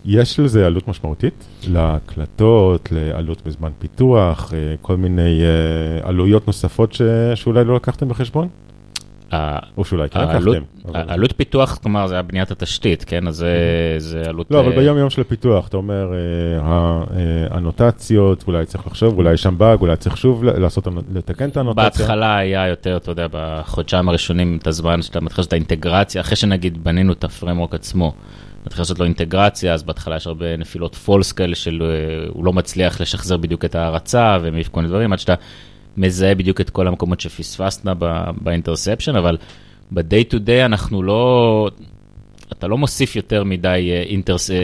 [0.04, 1.44] יש לזה עלות משמעותית?
[1.68, 7.02] להקלטות, לעלות בזמן פיתוח, אה, כל מיני אה, עלויות נוספות ש...
[7.34, 8.48] שאולי לא לקחתם בחשבון?
[9.76, 10.62] או שאולי כן לקחתם.
[10.94, 13.28] עלות פיתוח, כלומר, זה היה בניית התשתית, כן?
[13.28, 13.44] אז
[13.98, 14.50] זה עלות...
[14.50, 16.12] לא, אבל אה, ביום יום של הפיתוח, אתה אומר,
[17.50, 21.56] הנוטציות, אה, אולי צריך לחשוב, אולי יש שם באג, אולי צריך שוב לעשות, לתקן את
[21.56, 21.84] הנוטציה.
[21.84, 26.36] בהתחלה היה יותר, אתה יודע, בחודשיים הראשונים, את הזמן שאתה מתחיל לעשות את האינטגרציה, אחרי
[26.36, 28.12] שנגיד בנינו את הפרמורק עצמו.
[28.66, 32.52] מתחיל לעשות לו אינטגרציה, אז בהתחלה יש הרבה נפילות פולס כאלה של אה, הוא לא
[32.52, 35.34] מצליח לשחזר בדיוק את ההרצה ומעיף כל מיני דברים, עד שאתה
[35.96, 37.86] מזהה בדיוק את כל המקומות שפספסת
[38.40, 39.36] באינטרספשן, אבל
[39.90, 41.68] ב-day to day אנחנו לא,
[42.52, 44.56] אתה לא מוסיף יותר מדי אה, אינטרס, אה,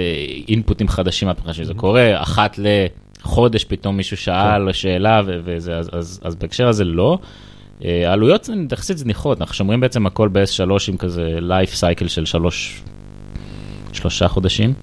[0.48, 4.72] אינפוטים חדשים מהפכה שזה קורה, אחת לחודש פתאום מישהו שאל כן.
[4.72, 7.18] שאלה וזה, אז, אז, אז בהקשר הזה לא.
[7.84, 12.24] אה, העלויות הן יחסית זניחות, אנחנו שומרים בעצם הכל ב-S3 עם כזה life cycle של
[12.24, 12.82] שלוש,
[13.92, 14.74] שלושה חודשים.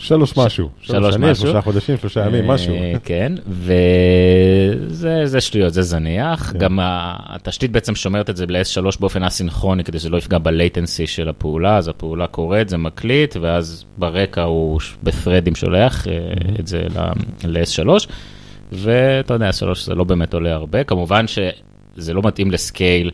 [0.00, 0.68] שלוש משהו.
[0.80, 1.42] שלוש שנים, משהו.
[1.42, 2.74] שלושה חודשים, שלושה ימים, משהו.
[2.74, 6.52] אה, כן, וזה זה שטויות, זה זניח.
[6.52, 6.58] כן.
[6.58, 11.28] גם התשתית בעצם שומרת את זה ל-S3 באופן אסינכרוני, כדי שזה לא יפגע ב-latency של
[11.28, 16.12] הפעולה, אז הפעולה קורית, זה מקליט, ואז ברקע הוא בפרדים שולח אה,
[16.60, 17.10] את זה ל-
[17.58, 17.88] ל-S3,
[18.72, 20.84] ואתה יודע, S3 זה לא באמת עולה הרבה.
[20.84, 23.10] כמובן שזה לא מתאים ל-scale.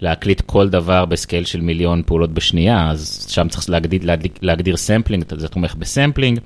[0.00, 5.24] להקליט כל דבר ב-scale של מיליון פעולות בשנייה, אז שם צריך להגדיר, להגדיר, להגדיר sampling,
[5.36, 6.38] זה תומך ב-sampling.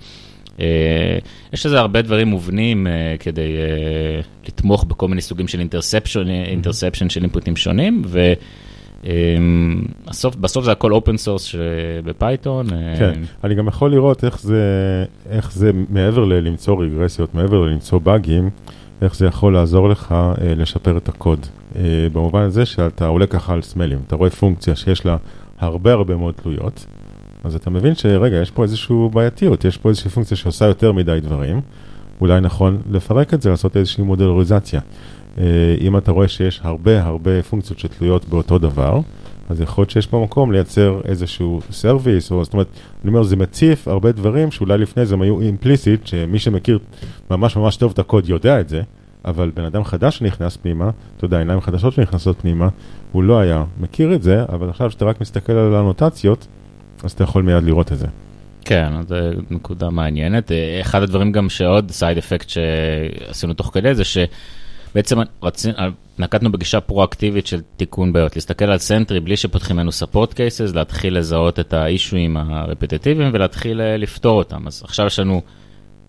[0.60, 1.18] אה,
[1.52, 7.08] יש לזה הרבה דברים מובנים אה, כדי אה, לתמוך בכל מיני סוגים של interception, interception
[7.08, 8.02] של אינפוטים שונים,
[9.04, 11.54] ובסוף זה הכל open source
[12.04, 12.66] ב-Python.
[12.98, 14.64] כן, אני גם יכול לראות איך זה,
[15.30, 18.50] איך זה מעבר ללמצוא רגרסיות, מעבר ללמצוא באגים,
[19.02, 21.46] איך זה יכול לעזור לך אה, לשפר את הקוד.
[21.76, 21.82] אה,
[22.12, 25.16] במובן הזה שאתה עולה ככה על smells, אתה רואה פונקציה שיש לה
[25.58, 26.86] הרבה הרבה מאוד תלויות,
[27.44, 31.18] אז אתה מבין שרגע, יש פה איזושהי בעייתיות, יש פה איזושהי פונקציה שעושה יותר מדי
[31.22, 31.60] דברים,
[32.20, 34.80] אולי נכון לפרק את זה, לעשות איזושהי מודלריזציה.
[35.38, 35.44] אה,
[35.80, 39.00] אם אתה רואה שיש הרבה הרבה פונקציות שתלויות באותו דבר,
[39.50, 42.66] אז יכול להיות שיש פה מקום לייצר איזשהו service, או זאת אומרת,
[43.02, 46.78] אני אומר, זה מציף הרבה דברים שאולי לפני זה הם היו implicit, שמי שמכיר
[47.30, 48.82] ממש ממש טוב את הקוד יודע את זה,
[49.24, 52.68] אבל בן אדם חדש שנכנס פנימה, אתה יודע, עיניים חדשות שנכנסות פנימה,
[53.12, 56.46] הוא לא היה מכיר את זה, אבל עכשיו שאתה רק מסתכל על הנוטציות,
[57.04, 58.06] אז אתה יכול מיד לראות את זה.
[58.64, 59.16] כן, זו
[59.50, 60.52] נקודה מעניינת.
[60.52, 65.74] אה, אחד הדברים גם שעוד side effect שעשינו תוך כדי זה שבעצם רצינו,
[66.20, 71.18] נקטנו בגישה פרואקטיבית של תיקון בעיות, להסתכל על סנטרי בלי שפותחים לנו support cases, להתחיל
[71.18, 74.66] לזהות את האישויים הרפטטיביים ולהתחיל אה, לפתור אותם.
[74.66, 75.42] אז עכשיו יש לנו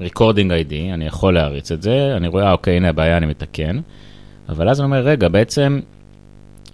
[0.01, 3.79] recording ID, אני יכול להריץ את זה, אני רואה, אה, אוקיי, הנה הבעיה, אני מתקן.
[4.49, 5.79] אבל אז אני אומר, רגע, בעצם,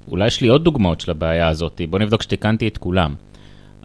[0.08, 3.16] אולי יש לי עוד דוגמאות של הבעיה הזאת, בוא נבדוק שתיקנתי את כולם.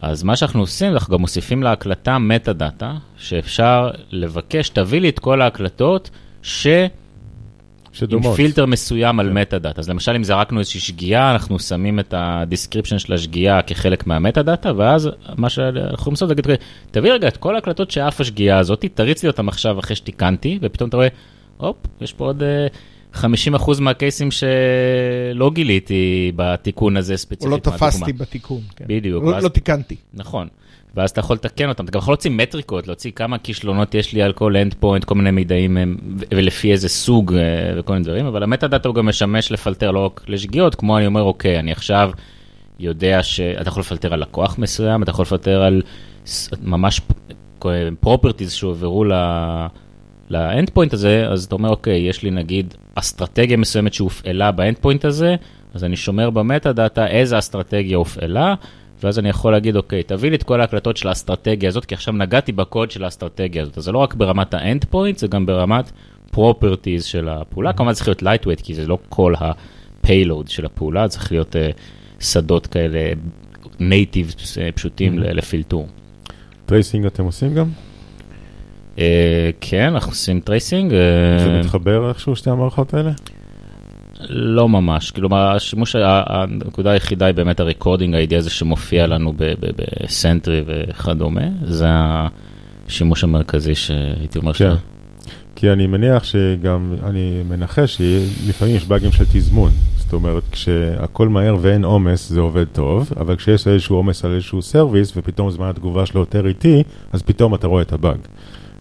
[0.02, 5.18] אז מה שאנחנו עושים, אנחנו גם מוסיפים להקלטה מטה דאטה, שאפשר לבקש, תביא לי את
[5.18, 6.10] כל ההקלטות
[6.42, 6.66] ש...
[7.92, 8.37] עם שדומות.
[8.37, 9.81] פילטר מסוים על מטה דאטה.
[9.81, 14.42] אז למשל, אם זרקנו איזושהי שגיאה, אנחנו שמים את ה description של השגיאה כחלק מהמטה
[14.42, 16.46] דאטה, ואז מה שאנחנו יכולים לעשות זה להגיד,
[16.90, 20.88] תביא רגע את כל ההקלטות שעף השגיאה הזאת, תריץ לי אותם עכשיו אחרי שתיקנתי, ופתאום
[20.88, 21.09] אתה רואה,
[21.57, 22.66] הופ, יש פה עוד אה,
[23.14, 23.26] 50%
[23.81, 27.44] מה cases שלא גיליתי בתיקון הזה ספציפית.
[27.44, 27.57] או לא.
[27.57, 28.61] תפסתי בתיקון.
[28.76, 28.85] כן.
[28.88, 29.96] בדיוק, לא- ואז- לא תיקנתי.
[30.14, 30.48] נכון.
[30.96, 34.22] ואז אתה יכול לתקן אותם, אתה גם יכול להוציא מטריקות, להוציא כמה כישלונות יש לי
[34.22, 37.40] על כל endpoint, כל מיני מידעים ו- ולפי איזה סוג אה,
[37.76, 41.07] וכל מיני דברים, אבל המטה דאטה הוא גם משמש לפלטר לא רק לשגיאות, כמו אני
[41.07, 42.11] אומר, אוקיי, אני עכשיו
[42.81, 45.83] יודע שאתה יכול לפלטר על לקוח מסוים, אתה יכול לפלטר על
[46.62, 47.00] ממש
[48.00, 49.05] properties שהועברו
[50.31, 55.05] ל endpoint הזה, אז אתה אומר, אוקיי, יש לי נגיד אסטרטגיה מסוימת שהופעלה ב endpoint
[55.05, 55.35] הזה,
[55.74, 58.55] אז אני שומר במטה דאטה איזה אסטרטגיה הופעלה,
[59.04, 62.14] ואז אני יכול להגיד, אוקיי, תביא לי את כל ההקלטות של האסטרטגיה הזאת, כי עכשיו
[62.14, 63.78] נגעתי בקוד של האסטרטגיה הזאת.
[63.78, 65.92] אז זה לא רק ברמת ה endpoint, זה גם ברמת
[66.36, 67.72] properties של הפעולה.
[67.72, 72.66] כמובן צריך להיות lightweight, כי זה לא כל ה-payload של הפעולה, צריך להיות uh, שדות
[72.66, 73.12] כאלה
[73.78, 75.86] native uh, פשוטים ל- לפילטור.
[76.66, 77.66] tracing אתם עושים גם?
[78.96, 78.98] Uh,
[79.60, 80.90] כן, אנחנו עושים tracing.
[80.90, 83.10] זה מתחבר איכשהו שתי המערכות האלה?
[84.28, 89.32] לא ממש, כלומר השימוש, הנקודה היחידה היא באמת ה recording ID הזה שמופיע לנו
[89.76, 94.74] ב Sentry וכדומה, זה השימוש המרכזי שהייתי אומר כן.
[95.56, 99.70] כי אני מניח שגם, אני מנחש שלפעמים יש באגים של תזמון.
[99.96, 104.62] זאת אומרת, כשהכל מהר ואין עומס זה עובד טוב, אבל כשיש איזשהו עומס על איזשהו
[104.62, 106.82] service ופתאום זמן התגובה שלו יותר איטי,
[107.12, 108.18] אז פתאום אתה רואה את הבאג.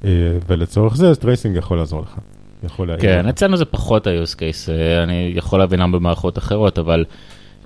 [0.06, 0.10] אה,
[0.48, 2.18] ולצורך זה, tracing יכול לעזור לך.
[2.64, 3.28] יכול להאיר כן.
[3.28, 7.06] אצלנו זה פחות ה-use case, אה, אני יכול להבין למה במערכות אחרות, אבל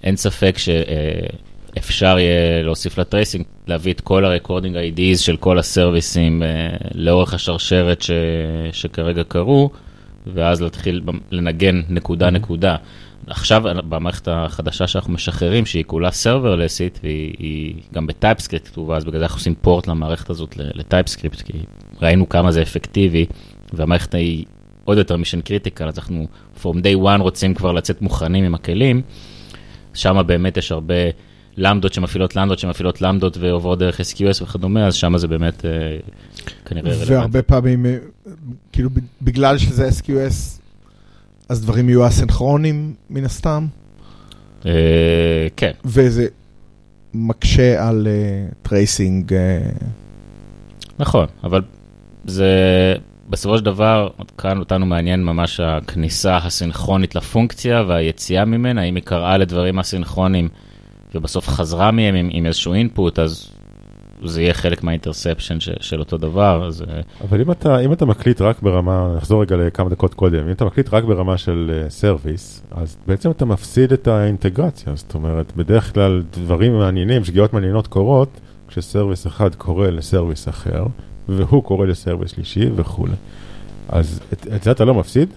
[0.04, 5.60] אין ספק שאפשר יהיה להוסיף ל tracing, להביא את כל ה recording IDs של כל
[5.60, 6.48] הסרוויסים אה,
[6.94, 8.12] לאורך השרשרת ש...
[8.72, 9.70] שכרגע קרו,
[10.34, 12.76] ואז להתחיל לנגן נקודה נקודה.
[13.28, 19.06] עכשיו במערכת החדשה שאנחנו משחררים, שהיא כולה serverless-ית, והיא היא גם ב TypeScript כתובה, אז
[19.06, 21.54] בגלל זה אנחנו עושים port למערכת הזאת ל TypeScript, כי
[22.02, 23.26] ראינו כמה זה אפקטיבי,
[23.74, 24.46] והמערכת היא
[24.86, 26.28] עוד יותר mission critical, אז אנחנו
[26.62, 29.02] from day one רוצים כבר לצאת מוכנים עם הכלים.
[29.94, 30.94] שם באמת יש הרבה
[31.58, 35.72] למדות שמפעילות למדות שמפעילות למדות ועוברות דרך SQS וכדומה, אז שם זה באמת אה,
[36.66, 37.14] כנראה רלוונטי.
[37.14, 37.98] והרבה פעמים, אה,
[38.72, 38.90] כאילו,
[39.22, 40.60] בגלל שזה SQS,
[41.50, 43.68] אז דברים יהיו אסנכרונים מן הסתם,
[44.66, 44.72] אה,
[45.58, 46.28] כן, וזה
[47.14, 48.08] מקשה על
[48.62, 49.34] tracing.
[51.00, 51.62] נכון, אבל
[52.26, 52.46] זה
[53.30, 59.38] בסופו של דבר, כאן אותנו מעניין ממש הכניסה הסינכרונית לפונקציה והיציאה ממנה, אם היא קראה
[59.38, 60.50] לדברים הסינכרונים
[61.16, 63.52] ובסוף חזרה מהם עם, עם איזשהו input, אז
[64.24, 66.82] זה יהיה חלק מה interception של, של אותו דבר, אז...
[66.82, 70.52] אה, אבל אם אתה, אם אתה מקליט רק ברמה, נחזור רגע לכמה דקות קודם, אם
[70.52, 75.56] אתה מקליט רק ברמה של service, uh, אז בעצם אתה מפסיד את האינטגרציה, זאת אומרת,
[75.56, 78.30] בדרך כלל דברים מעניינים, שגיאות מעניינות קורות,
[78.68, 80.86] כש service אחד קורא ל service אחר,
[81.30, 83.16] והוא קורא ל service שלישי וכולי.
[83.90, 85.30] אז את, את זה אתה לא מפסיד?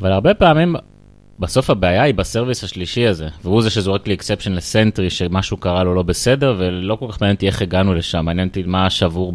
[0.00, 0.76] אבל הרבה פעמים
[1.38, 5.56] בסוף הבעיה היא ב service השלישי הזה, והוא זה שזורק לי exception ל Sentry שמשהו
[5.56, 8.90] קרה לו לא בסדר, ולא כל כך מעניין אותי איך הגענו לשם, מעניין אותי מה
[8.90, 9.32] שבור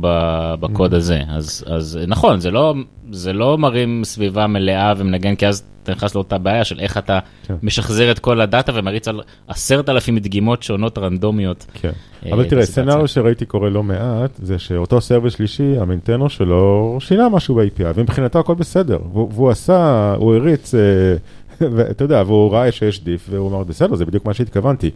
[0.59, 1.21] בקוד הזה.
[1.29, 2.75] אז, אז נכון, זה לא,
[3.11, 7.19] זה לא מרים סביבה מלאה ומנגן, כי אז אתה נכנס לאותה בעיה של איך אתה
[7.47, 7.55] כן.
[7.63, 11.65] משחזר את כל הדאטה ומריץ על עשרת אלפים דגימות שונות רנדומיות.
[11.73, 11.91] כן,
[12.25, 16.97] אה, אבל תראה, scenario שראיתי קורה לא מעט, זה שאותו service שלישי, ה maintainer שלו
[16.99, 20.75] שינה משהו ב-API, ומבחינתו הכל בסדר, והוא עשה, הוא הריץ...
[20.75, 20.79] אה,
[21.61, 24.91] ואתה יודע, והוא ראה שיש diff, והוא אמר, בסדר, זה בדיוק מה שהתכוונתי.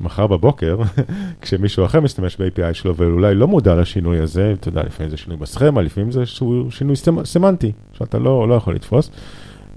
[0.00, 0.78] מחר בבוקר,
[1.42, 5.36] כשמישהו אחר משתמש ב-API שלו ואולי לא מודע לשינוי הזה, אתה יודע, לפעמים זה שינוי
[5.36, 6.22] בסכמה, לפעמים זה
[6.70, 9.10] שינוי סמנטי, שאתה לא, לא יכול לתפוס.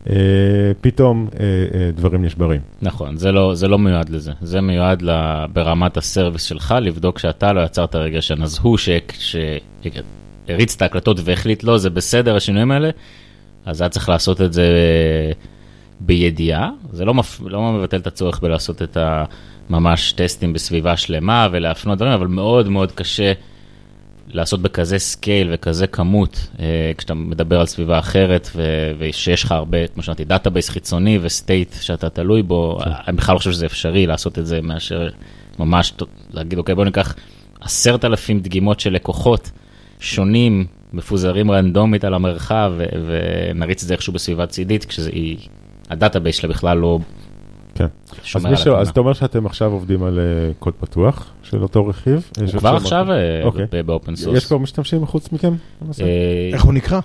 [0.05, 0.09] Uh,
[0.81, 1.37] פתאום uh, uh,
[1.95, 2.61] דברים נשברים.
[2.81, 7.53] נכון, זה לא, זה לא מיועד לזה, זה מיועד לה, ברמת הסרוויס שלך, לבדוק שאתה
[7.53, 12.89] לא יצרת רגשן, אז הוא שהריץ את ההקלטות והחליט לא, זה בסדר השינויים האלה,
[13.65, 14.67] אז היה צריך לעשות את זה
[15.99, 17.41] בידיעה, זה לא, מפ...
[17.45, 18.97] לא מבטל את הצורך בלעשות את
[19.69, 23.33] הממש טסטים בסביבה שלמה ולהפנות דברים, אבל מאוד מאוד קשה
[24.31, 28.63] לעשות בכזה scale וכזה כמות, אה, כשאתה מדבר על סביבה אחרת ו...
[28.99, 32.91] ושיש לך הרבה, כמו שאמרתי, database חיצוני ו state שאתה תלוי בו, כן.
[33.07, 35.09] אני בכלל לא חושב שזה אפשרי לעשות את זה מאשר
[35.59, 35.93] ממש
[36.31, 37.15] להגיד, אוקיי, בוא ניקח
[37.61, 39.51] עשרת אלפים דגימות של לקוחות
[39.99, 42.73] שונים, מפוזרים רנדומית על המרחב
[43.05, 45.37] ונריץ את זה איכשהו בסביבה צידית, כשהיא
[45.89, 46.99] ה database שלה בכלל לא
[47.79, 47.87] כן.
[48.35, 52.31] אז, מישהו, אז אתה אומר שאתם עכשיו עובדים על uh, קוד פתוח של אותו רכיב?
[52.39, 53.83] הוא כבר עכשיו אה, אוקיי.
[53.83, 54.37] ב open source.
[54.37, 55.53] יש כבר משתמשים חוץ מכם?
[56.01, 56.99] אה, איך הוא נקרא?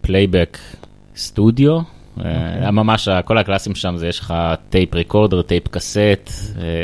[0.00, 0.58] Playback
[1.16, 1.78] Studio.
[2.16, 2.70] אוקיי.
[2.70, 4.34] ממש כל ה classים שם זה יש לך
[4.70, 6.30] tape recorder, tape cassette,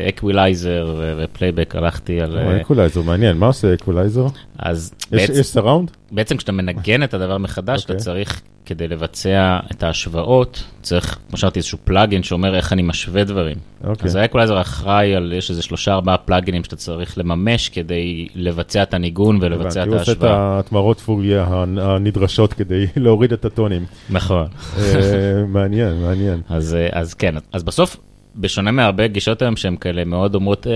[0.08, 2.38] equalizer ו playback הלכתי על...
[2.60, 4.26] אקווילייזר מעניין, מה עושה אקווילייזר?
[4.58, 5.90] אז יש סראונד?
[6.12, 8.04] בעצם כשאתה מנגן את הדבר מחדש, אתה אוקיי.
[8.04, 13.56] צריך כדי לבצע את ההשוואות, צריך, כמו שאמרתי, איזשהו פלאגין שאומר איך אני משווה דברים.
[13.56, 13.86] Okay.
[13.86, 14.06] אוקיי.
[14.06, 18.94] אז האקולייזר אחראי על, יש איזה שלושה ארבעה פלאגינים שאתה צריך לממש כדי לבצע את
[18.94, 19.94] הניגון ולבצע את ההשוואה.
[19.94, 21.46] הוא עושה את התמרות פורייה
[21.80, 23.84] הנדרשות כדי להוריד את הטונים.
[24.10, 24.46] נכון.
[24.78, 26.40] אה, מעניין, מעניין.
[26.48, 27.96] אז, אה, אז כן, אז בסוף...
[28.36, 30.72] בשונה מהרבה גישות היום שהן כאלה מאוד אומרות, אה,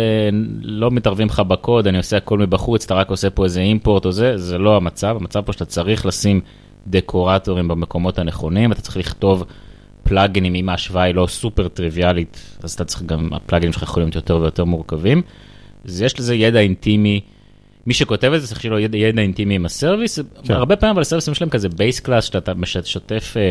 [0.63, 4.13] לא מתערבים לך בקוד, אני עושה הכל מבחוץ, אתה רק עושה פה איזה import או
[4.13, 6.41] זה, זה לא המצב, המצב פה שאתה צריך לשים
[6.91, 9.45] decorator־ים במקומות הנכונים, אתה צריך לכתוב
[10.03, 14.17] פלאגינים אם ההשוואה היא לא סופר טריוויאלית, אז אתה צריך גם, הפלאגינים שלך יכולים להיות
[14.17, 15.23] יותר ויותר מורכבים.
[15.85, 17.21] אז יש לזה ידע אינטימי,
[17.87, 20.55] מי שכותב את זה צריך שיהיה לו ידע, ידע אינטימי עם ה service, כן.
[20.55, 23.51] הרבה פעמים אבל ה service־ים שלהם כזה base class, שאתה משתף, אה,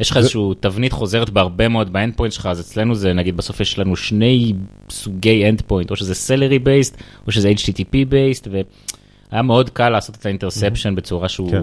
[0.00, 0.18] יש לך זה...
[0.18, 3.78] איזושהי תבנית חוזרת בהרבה מאוד ב end point שלך, אז אצלנו זה נגיד בסוף יש
[3.78, 4.52] לנו שני
[4.90, 8.48] סוגי end point, או שזה Celery based, או שזה HTTP based,
[9.30, 11.50] היה מאוד קל לעשות את ה interception בצורה שהוא...
[11.50, 11.62] כן.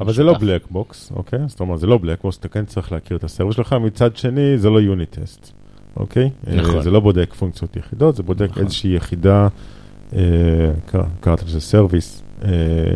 [0.00, 1.38] אבל זה לא black box, אוקיי?
[1.46, 4.16] זאת אומרת, זה לא black box, אתה כן צריך להכיר את ה server שלך, מצד
[4.16, 5.52] שני, זה לא unit test,
[5.96, 6.30] אוקיי?
[6.46, 6.82] נכון.
[6.82, 8.62] זה לא בודק פונקציות יחידות, זה בודק נכון.
[8.62, 9.48] איזושהי יחידה,
[10.16, 10.20] אה,
[11.20, 12.48] קראת לזה service, אה,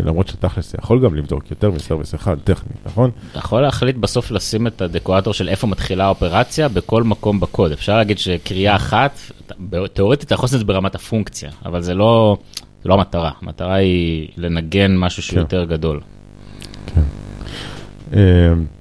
[0.05, 3.11] למרות שתכלס זה יכול גם לבדוק יותר מ service אחד, טכני, נכון?
[3.31, 7.73] אתה יכול להחליט בסוף לשים את ה decorator של איפה מתחילה האופרציה בכל מקום בקוד.
[7.73, 9.19] אפשר להגיד שקריאה אחת,
[9.93, 12.37] תאורטית אתה יכול לעשות את זה ברמת הפונקציה, אבל זה לא...
[12.85, 15.41] זה לא המטרה, המטרה היא לנגן משהו שהוא כן.
[15.41, 16.01] יותר גדול.
[16.87, 17.01] כן.
[18.11, 18.17] Uh,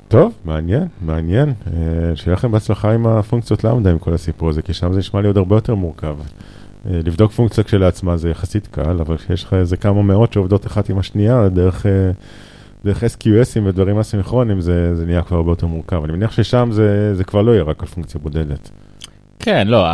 [0.07, 1.53] טוב, מעניין, מעניין.
[1.65, 1.69] Uh,
[2.15, 5.27] שיהיה לכם בהצלחה עם הפונקציות למדה, עם כל הסיפור הזה, כי שם זה נשמע לי
[5.27, 6.15] עוד הרבה יותר מורכב.
[6.19, 10.89] Uh, לבדוק פונקציה כשלעצמה זה יחסית קל, אבל כשיש לך איזה כמה מאות שעובדות אחת
[10.89, 11.89] עם השנייה, דרך, uh,
[12.85, 16.03] דרך SQSים ודברים אסינכרונים, זה, זה נהיה כבר הרבה יותר מורכב.
[16.03, 18.69] אני מניח ששם זה, זה כבר לא יהיה רק על פונקציה בודדת.
[19.43, 19.87] כן, לא,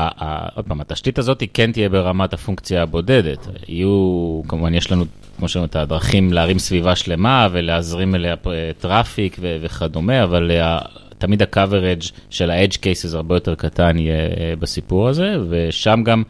[0.56, 3.48] עוד פעם, התשתית הזאת כן תהיה ברמת הפונקציה הבודדת.
[3.68, 5.06] יהיו, כמובן, יש לנו,
[5.38, 8.36] כמו שאומרים, את הדרכים להרים סביבה שלמה ולהזרים אליה
[8.80, 10.80] traffic וכדומה, אבל אה,
[11.18, 16.24] תמיד ה-coverage של ה-edge cases הרבה יותר קטן יהיה אה, בסיפור הזה, ושם גם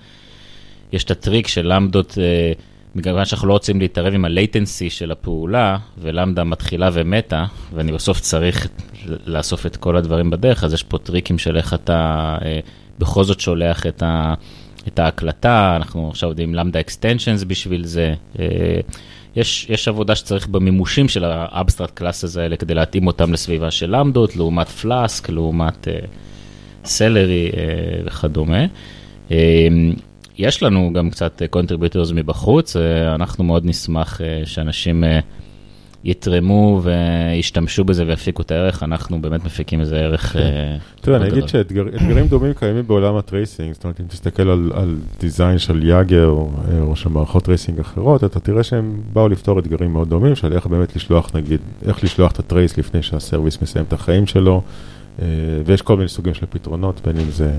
[0.94, 2.54] יש את הטריק של למדות, אה,
[2.96, 8.68] בגלל שאנחנו לא רוצים להתערב עם ה-latency של הפעולה, ולמדה מתחילה ומתה, ואני בסוף צריך
[9.26, 12.38] לאסוף את כל הדברים בדרך, אז יש פה טריקים של איך אתה...
[13.00, 14.34] בכל זאת שולח את, ה,
[14.88, 18.14] את ההקלטה, אנחנו עכשיו עובדים Lambda extensions בשביל זה.
[18.39, 18.80] אה,
[19.36, 23.95] יש, יש עבודה שצריך במימושים של ה abstract classes האלה כדי להתאים אותם לסביבה של
[23.95, 25.88] למדות, לעומת Flask, לעומת
[26.86, 28.66] Celery uh, uh, וכדומה.
[29.30, 29.32] Uh,
[30.39, 35.20] יש לנו גם קצת contributors מבחוץ, אה, אנחנו מאוד נשמח אה, שאנשים אה,
[36.04, 40.36] יתרמו וישתמשו בזה ויפיקו את הערך, אנחנו באמת מפיקים איזה ערך.
[40.36, 41.50] אה, תראה, אני מאוד אגיד.
[41.50, 46.82] שאתגרים דומים קיימים בעולם ה tracing, זאת אומרת, אם תסתכל על, design של Jaeger אה,
[46.82, 50.68] או של מערכות tracing אחרות, אתה תראה שהם באו לפתור אתגרים מאוד דומים, של איך
[50.68, 54.62] באמת לשלוח, נגיד, איך לשלוח את ה trace לפני שה service מסיים את החיים שלו,
[55.66, 57.52] ויש כל מיני סוגים של פתרונות, בין אם זה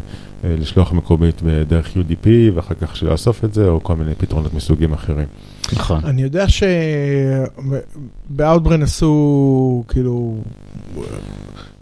[0.45, 4.93] אה, לשלוח מקומית בדרך UDP, ואחר כך לאסוף את זה, או כל מיני פתרונות מסוגים
[4.93, 5.27] אחרים.
[5.73, 6.05] נכון.
[6.05, 6.45] אני יודע
[8.29, 10.37] שב Outbrain עשו כאילו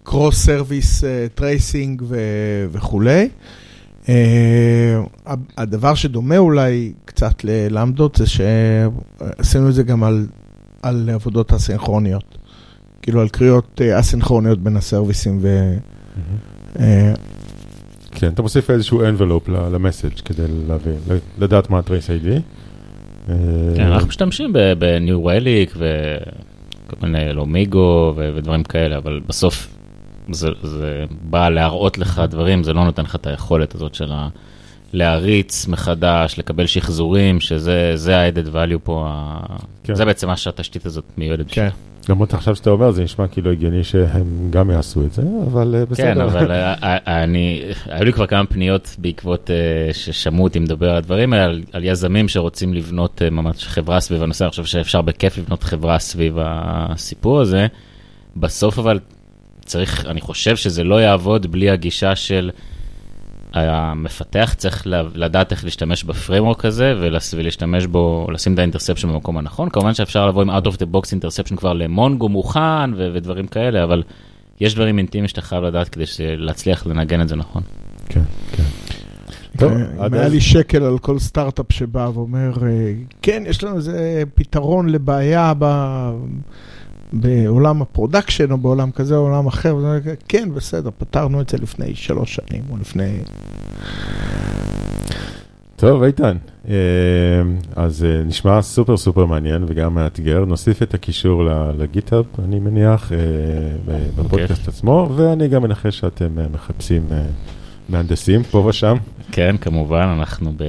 [0.02, 2.02] cross service tracing
[2.72, 3.28] וכולי.
[4.08, 5.00] אה,
[5.58, 10.26] הדבר שדומה אולי קצת ללמדות זה שעשינו את זה גם על,
[10.82, 12.37] על עבודות אסינכרוניות.
[13.08, 15.76] כאילו על קריאות אה, אסינכרוניות בין ה service־ים ו...
[16.78, 17.14] אה,
[18.10, 20.94] כן, אתה מוסיף איזשהו envelope ל message כדי להבין,
[21.38, 22.28] לדעת מה ה-trace ID.
[23.28, 23.34] אה,
[23.76, 29.68] כן, אנחנו משתמשים בניו רליק וכל מיני לומיגו ודברים כאלה, אבל בסוף
[30.32, 34.28] זה, זה בא להראות לך דברים, זה לא נותן לך את היכולת הזאת של ה...
[34.92, 39.08] להריץ מחדש, לקבל שחזורים, שזה זה ה-added value פה,
[39.84, 39.94] כן.
[39.94, 41.46] זה בעצם מה שהתשתית הזאת מיועדת.
[41.46, 41.70] בשבילו.
[42.08, 45.86] למרות עכשיו שאתה אומר, זה נשמע כאילו הגיוני שהם גם יעשו את זה, אבל אה,
[45.86, 46.14] בסדר.
[46.14, 49.50] כן, אבל אה, אה, אני, היו לי כבר כמה פניות בעקבות
[49.92, 54.44] ששמעו אותי מדבר על הדברים האלה, על, על יזמים שרוצים לבנות ממש חברה סביב הנושא,
[54.44, 57.66] אני חושב שאפשר בכיף לבנות חברה סביב הסיפור הזה.
[58.36, 59.00] בסוף אבל
[59.64, 62.50] צריך, אני חושב שזה לא יעבוד בלי הגישה של
[63.66, 68.62] המפתח צריך ל- לדעת איך להשתמש ב framework הזה ולס- ולהשתמש בו, לשים את ה
[68.62, 69.68] interception במקום הנכון.
[69.70, 72.60] כמובן שאפשר לבוא עם out of the box interception כבר ל Mongo מוכן
[72.96, 74.02] ו- ודברים כאלה, אבל
[74.60, 77.62] יש דברים אינטימיים שאתה חייב לדעת כדי להצליח לנגן את זה נכון.
[78.08, 78.20] כן,
[78.52, 78.62] כן.
[79.58, 79.72] טוב,
[80.06, 82.92] אם היה לי שקל על כל סטארט-אפ שבא ואומר, אה,
[83.22, 85.64] כן, יש לנו איזה פתרון לבעיה ב...
[87.12, 89.76] בעולם ה production או בעולם כזה או עולם אחר,
[90.28, 93.18] כן, בסדר, פתרנו את זה לפני שלוש שנים או לפני...
[95.76, 96.36] טוב, איתן,
[96.68, 96.74] אה,
[97.76, 100.44] אז אה, נשמע סופר סופר מעניין וגם מאתגר.
[100.44, 103.18] נוסיף את הקישור ל- ל GitHub, אני מניח, אה,
[103.86, 107.02] ב- בפודקאסט עצמו, ואני גם מנחש שאתם מחפשים
[107.88, 108.96] מהנדסים פה ושם.
[109.32, 110.62] כן, כמובן, אנחנו ב...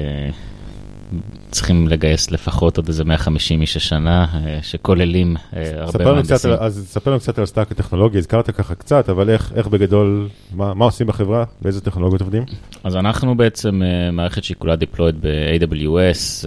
[1.52, 6.52] צריכים לגייס לפחות עוד איזה 150 איש השנה, אה, שכוללים אה, הרבה מהנדסים.
[6.60, 10.74] אז ספר לנו קצת על stack הטכנולוגי, הזכרת ככה קצת, אבל איך, איך בגדול, מה,
[10.74, 12.44] מה עושים בחברה, באיזה טכנולוגיות עובדים?
[12.84, 16.46] אז אנחנו בעצם אה, מערכת שהיא כולה deployed ב-AWS,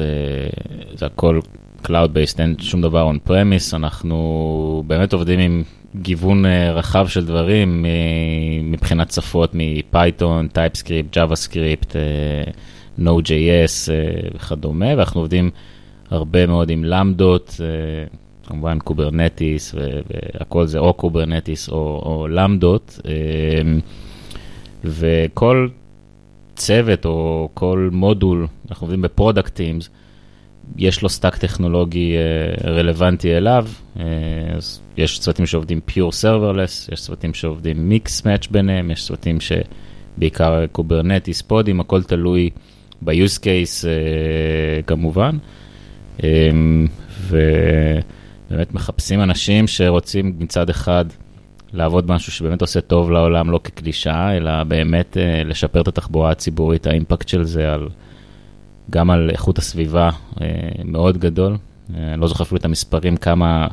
[0.98, 1.40] זה הכל
[1.84, 5.62] Cloud-based, אין שום דבר on-premise, אנחנו באמת עובדים עם
[5.96, 6.44] גיוון
[6.74, 7.86] רחב של דברים
[8.62, 12.53] מבחינת שפות מפייתון, TypeScript, JavaScript, אה,
[12.99, 15.51] Node.js אה, וכדומה, ואנחנו עובדים
[16.11, 17.66] הרבה מאוד עם למדות, אה,
[18.47, 23.01] כמובן Kubernetes והכל זה או Kubernetes או, או למדות.
[23.07, 23.78] אה,
[24.84, 25.68] וכל
[26.57, 29.91] צוות או כל מודול, אנחנו עובדים ב product teams,
[30.76, 32.14] יש לו stack טכנולוגי
[32.64, 33.66] רלוונטי אליו,
[34.57, 40.66] אז יש צוותים שעובדים pure serverless, יש צוותים שעובדים mix match ביניהם, יש צוותים שבעיקר
[40.72, 42.51] Kubernetes, pod־ים, הכל תלוי
[43.05, 45.38] ב-use case אה, כמובן.
[46.24, 46.50] אה,
[47.30, 51.05] ובאמת מחפשים אנשים שרוצים מצד אחד
[51.72, 56.86] לעבוד משהו שבאמת עושה טוב לעולם, לא כקלישאה, אלא באמת אה, לשפר את התחבורה הציבורית,
[56.87, 57.88] ה impact של זה על,
[58.90, 60.46] גם על איכות הסביבה אה,
[60.84, 61.57] מאוד גדול.
[61.94, 63.68] אני לא זוכר אפילו את המספרים, כמה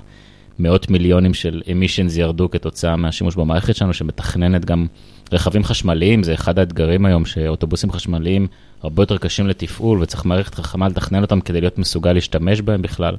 [0.59, 4.88] מאות מיליונים של emissions ירדו כתוצאה מהשימוש במערכת שלנו, שמתכננת גם
[5.32, 8.47] רכבים חשמליים, זה אחד האתגרים היום, שאוטובוסים חשמליים
[8.84, 13.15] הרבה יותר קשים לתפעול, וצריך מערכת חכמה לתכנן אותם כדי להיות מסוגל להשתמש בהם בכלל.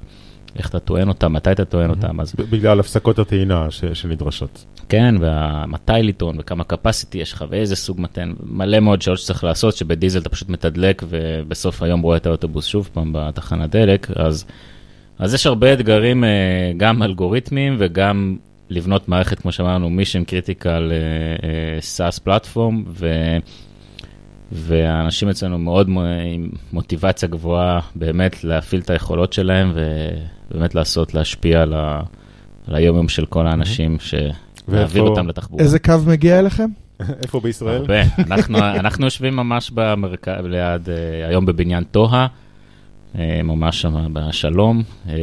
[0.57, 4.65] איך אתה טוען אותם, מתי אתה טוען אותם, אז בגלל הפסקות הטעינה ש- שנדרשות.
[4.89, 9.77] כן, ומתי לטעון, וכמה capacity יש לך, ואיזה סוג מתן, מלא מאוד שעות שצריך לעשות,
[9.77, 14.45] שבדיזל אתה פשוט מתדלק, ובסוף היום רואה את האוטובוס שוב פעם בתחנת דלק, אז,
[15.19, 16.29] אז יש הרבה אתגרים, אה,
[16.77, 18.37] גם אלגוריתמיים וגם
[18.71, 19.91] לבנות מערכת, כמו שאמרנו,
[20.67, 23.37] אה, אה, SaaS פלטפורם, ו...
[24.53, 31.75] והאנשים אצלנו מאוד עם מוטיבציה גבוהה באמת להפעיל את היכולות שלהם ובאמת לעשות, להשפיע על,
[31.75, 32.01] ה...
[32.69, 33.97] על היום-יום של כל האנשים,
[34.69, 35.63] להעביר ואיפה- אותם לתחבורה.
[35.63, 36.69] איזה קו מגיע אליכם?
[37.23, 37.81] איפה בישראל?
[37.81, 38.03] הרבה.
[38.19, 42.27] אנחנו, אנחנו יושבים ממש במרכז, ליד, אה, היום בבניין טוהה,
[43.19, 44.83] אה, ממש שם בשלום.
[45.09, 45.15] אה,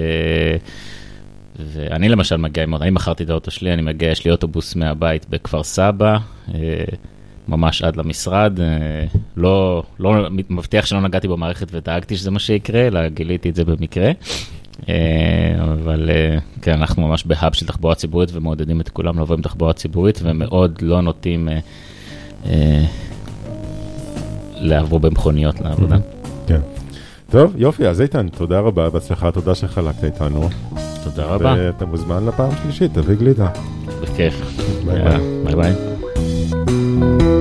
[1.59, 5.30] ואני למשל מגיע עם, אני מכרתי את האוטו שלי, אני מגיע, יש לי אוטובוס מהבית
[5.30, 6.17] בכפר סבא,
[6.53, 6.59] אה,
[7.48, 8.60] ממש עד למשרד.
[9.38, 14.12] לא, לא מבטיח שלא נגעתי במערכת ודאגתי שזה מה שיקרה, אלא גיליתי את זה במקרה.
[15.62, 16.10] אבל
[16.62, 20.80] כן, אנחנו ממש בהאב של תחבורה ציבורית ומעודדים את כולם לבוא עם תחבורה ציבורית ומאוד
[20.82, 21.50] לא נוטים
[24.56, 25.98] לעבור במכוניות לעבודה.
[26.48, 26.60] כן.
[27.30, 30.50] טוב, יופי, אז איתן, תודה רבה, בהצלחה, תודה שחלקת איתנו.
[31.04, 31.56] תודה רבה.
[31.58, 33.48] ואתה מוזמן לפעם שלישית, תביא גלידה.
[34.02, 34.34] בכיף.
[34.86, 35.18] ביי ביי.
[35.43, 37.36] ביי ביי.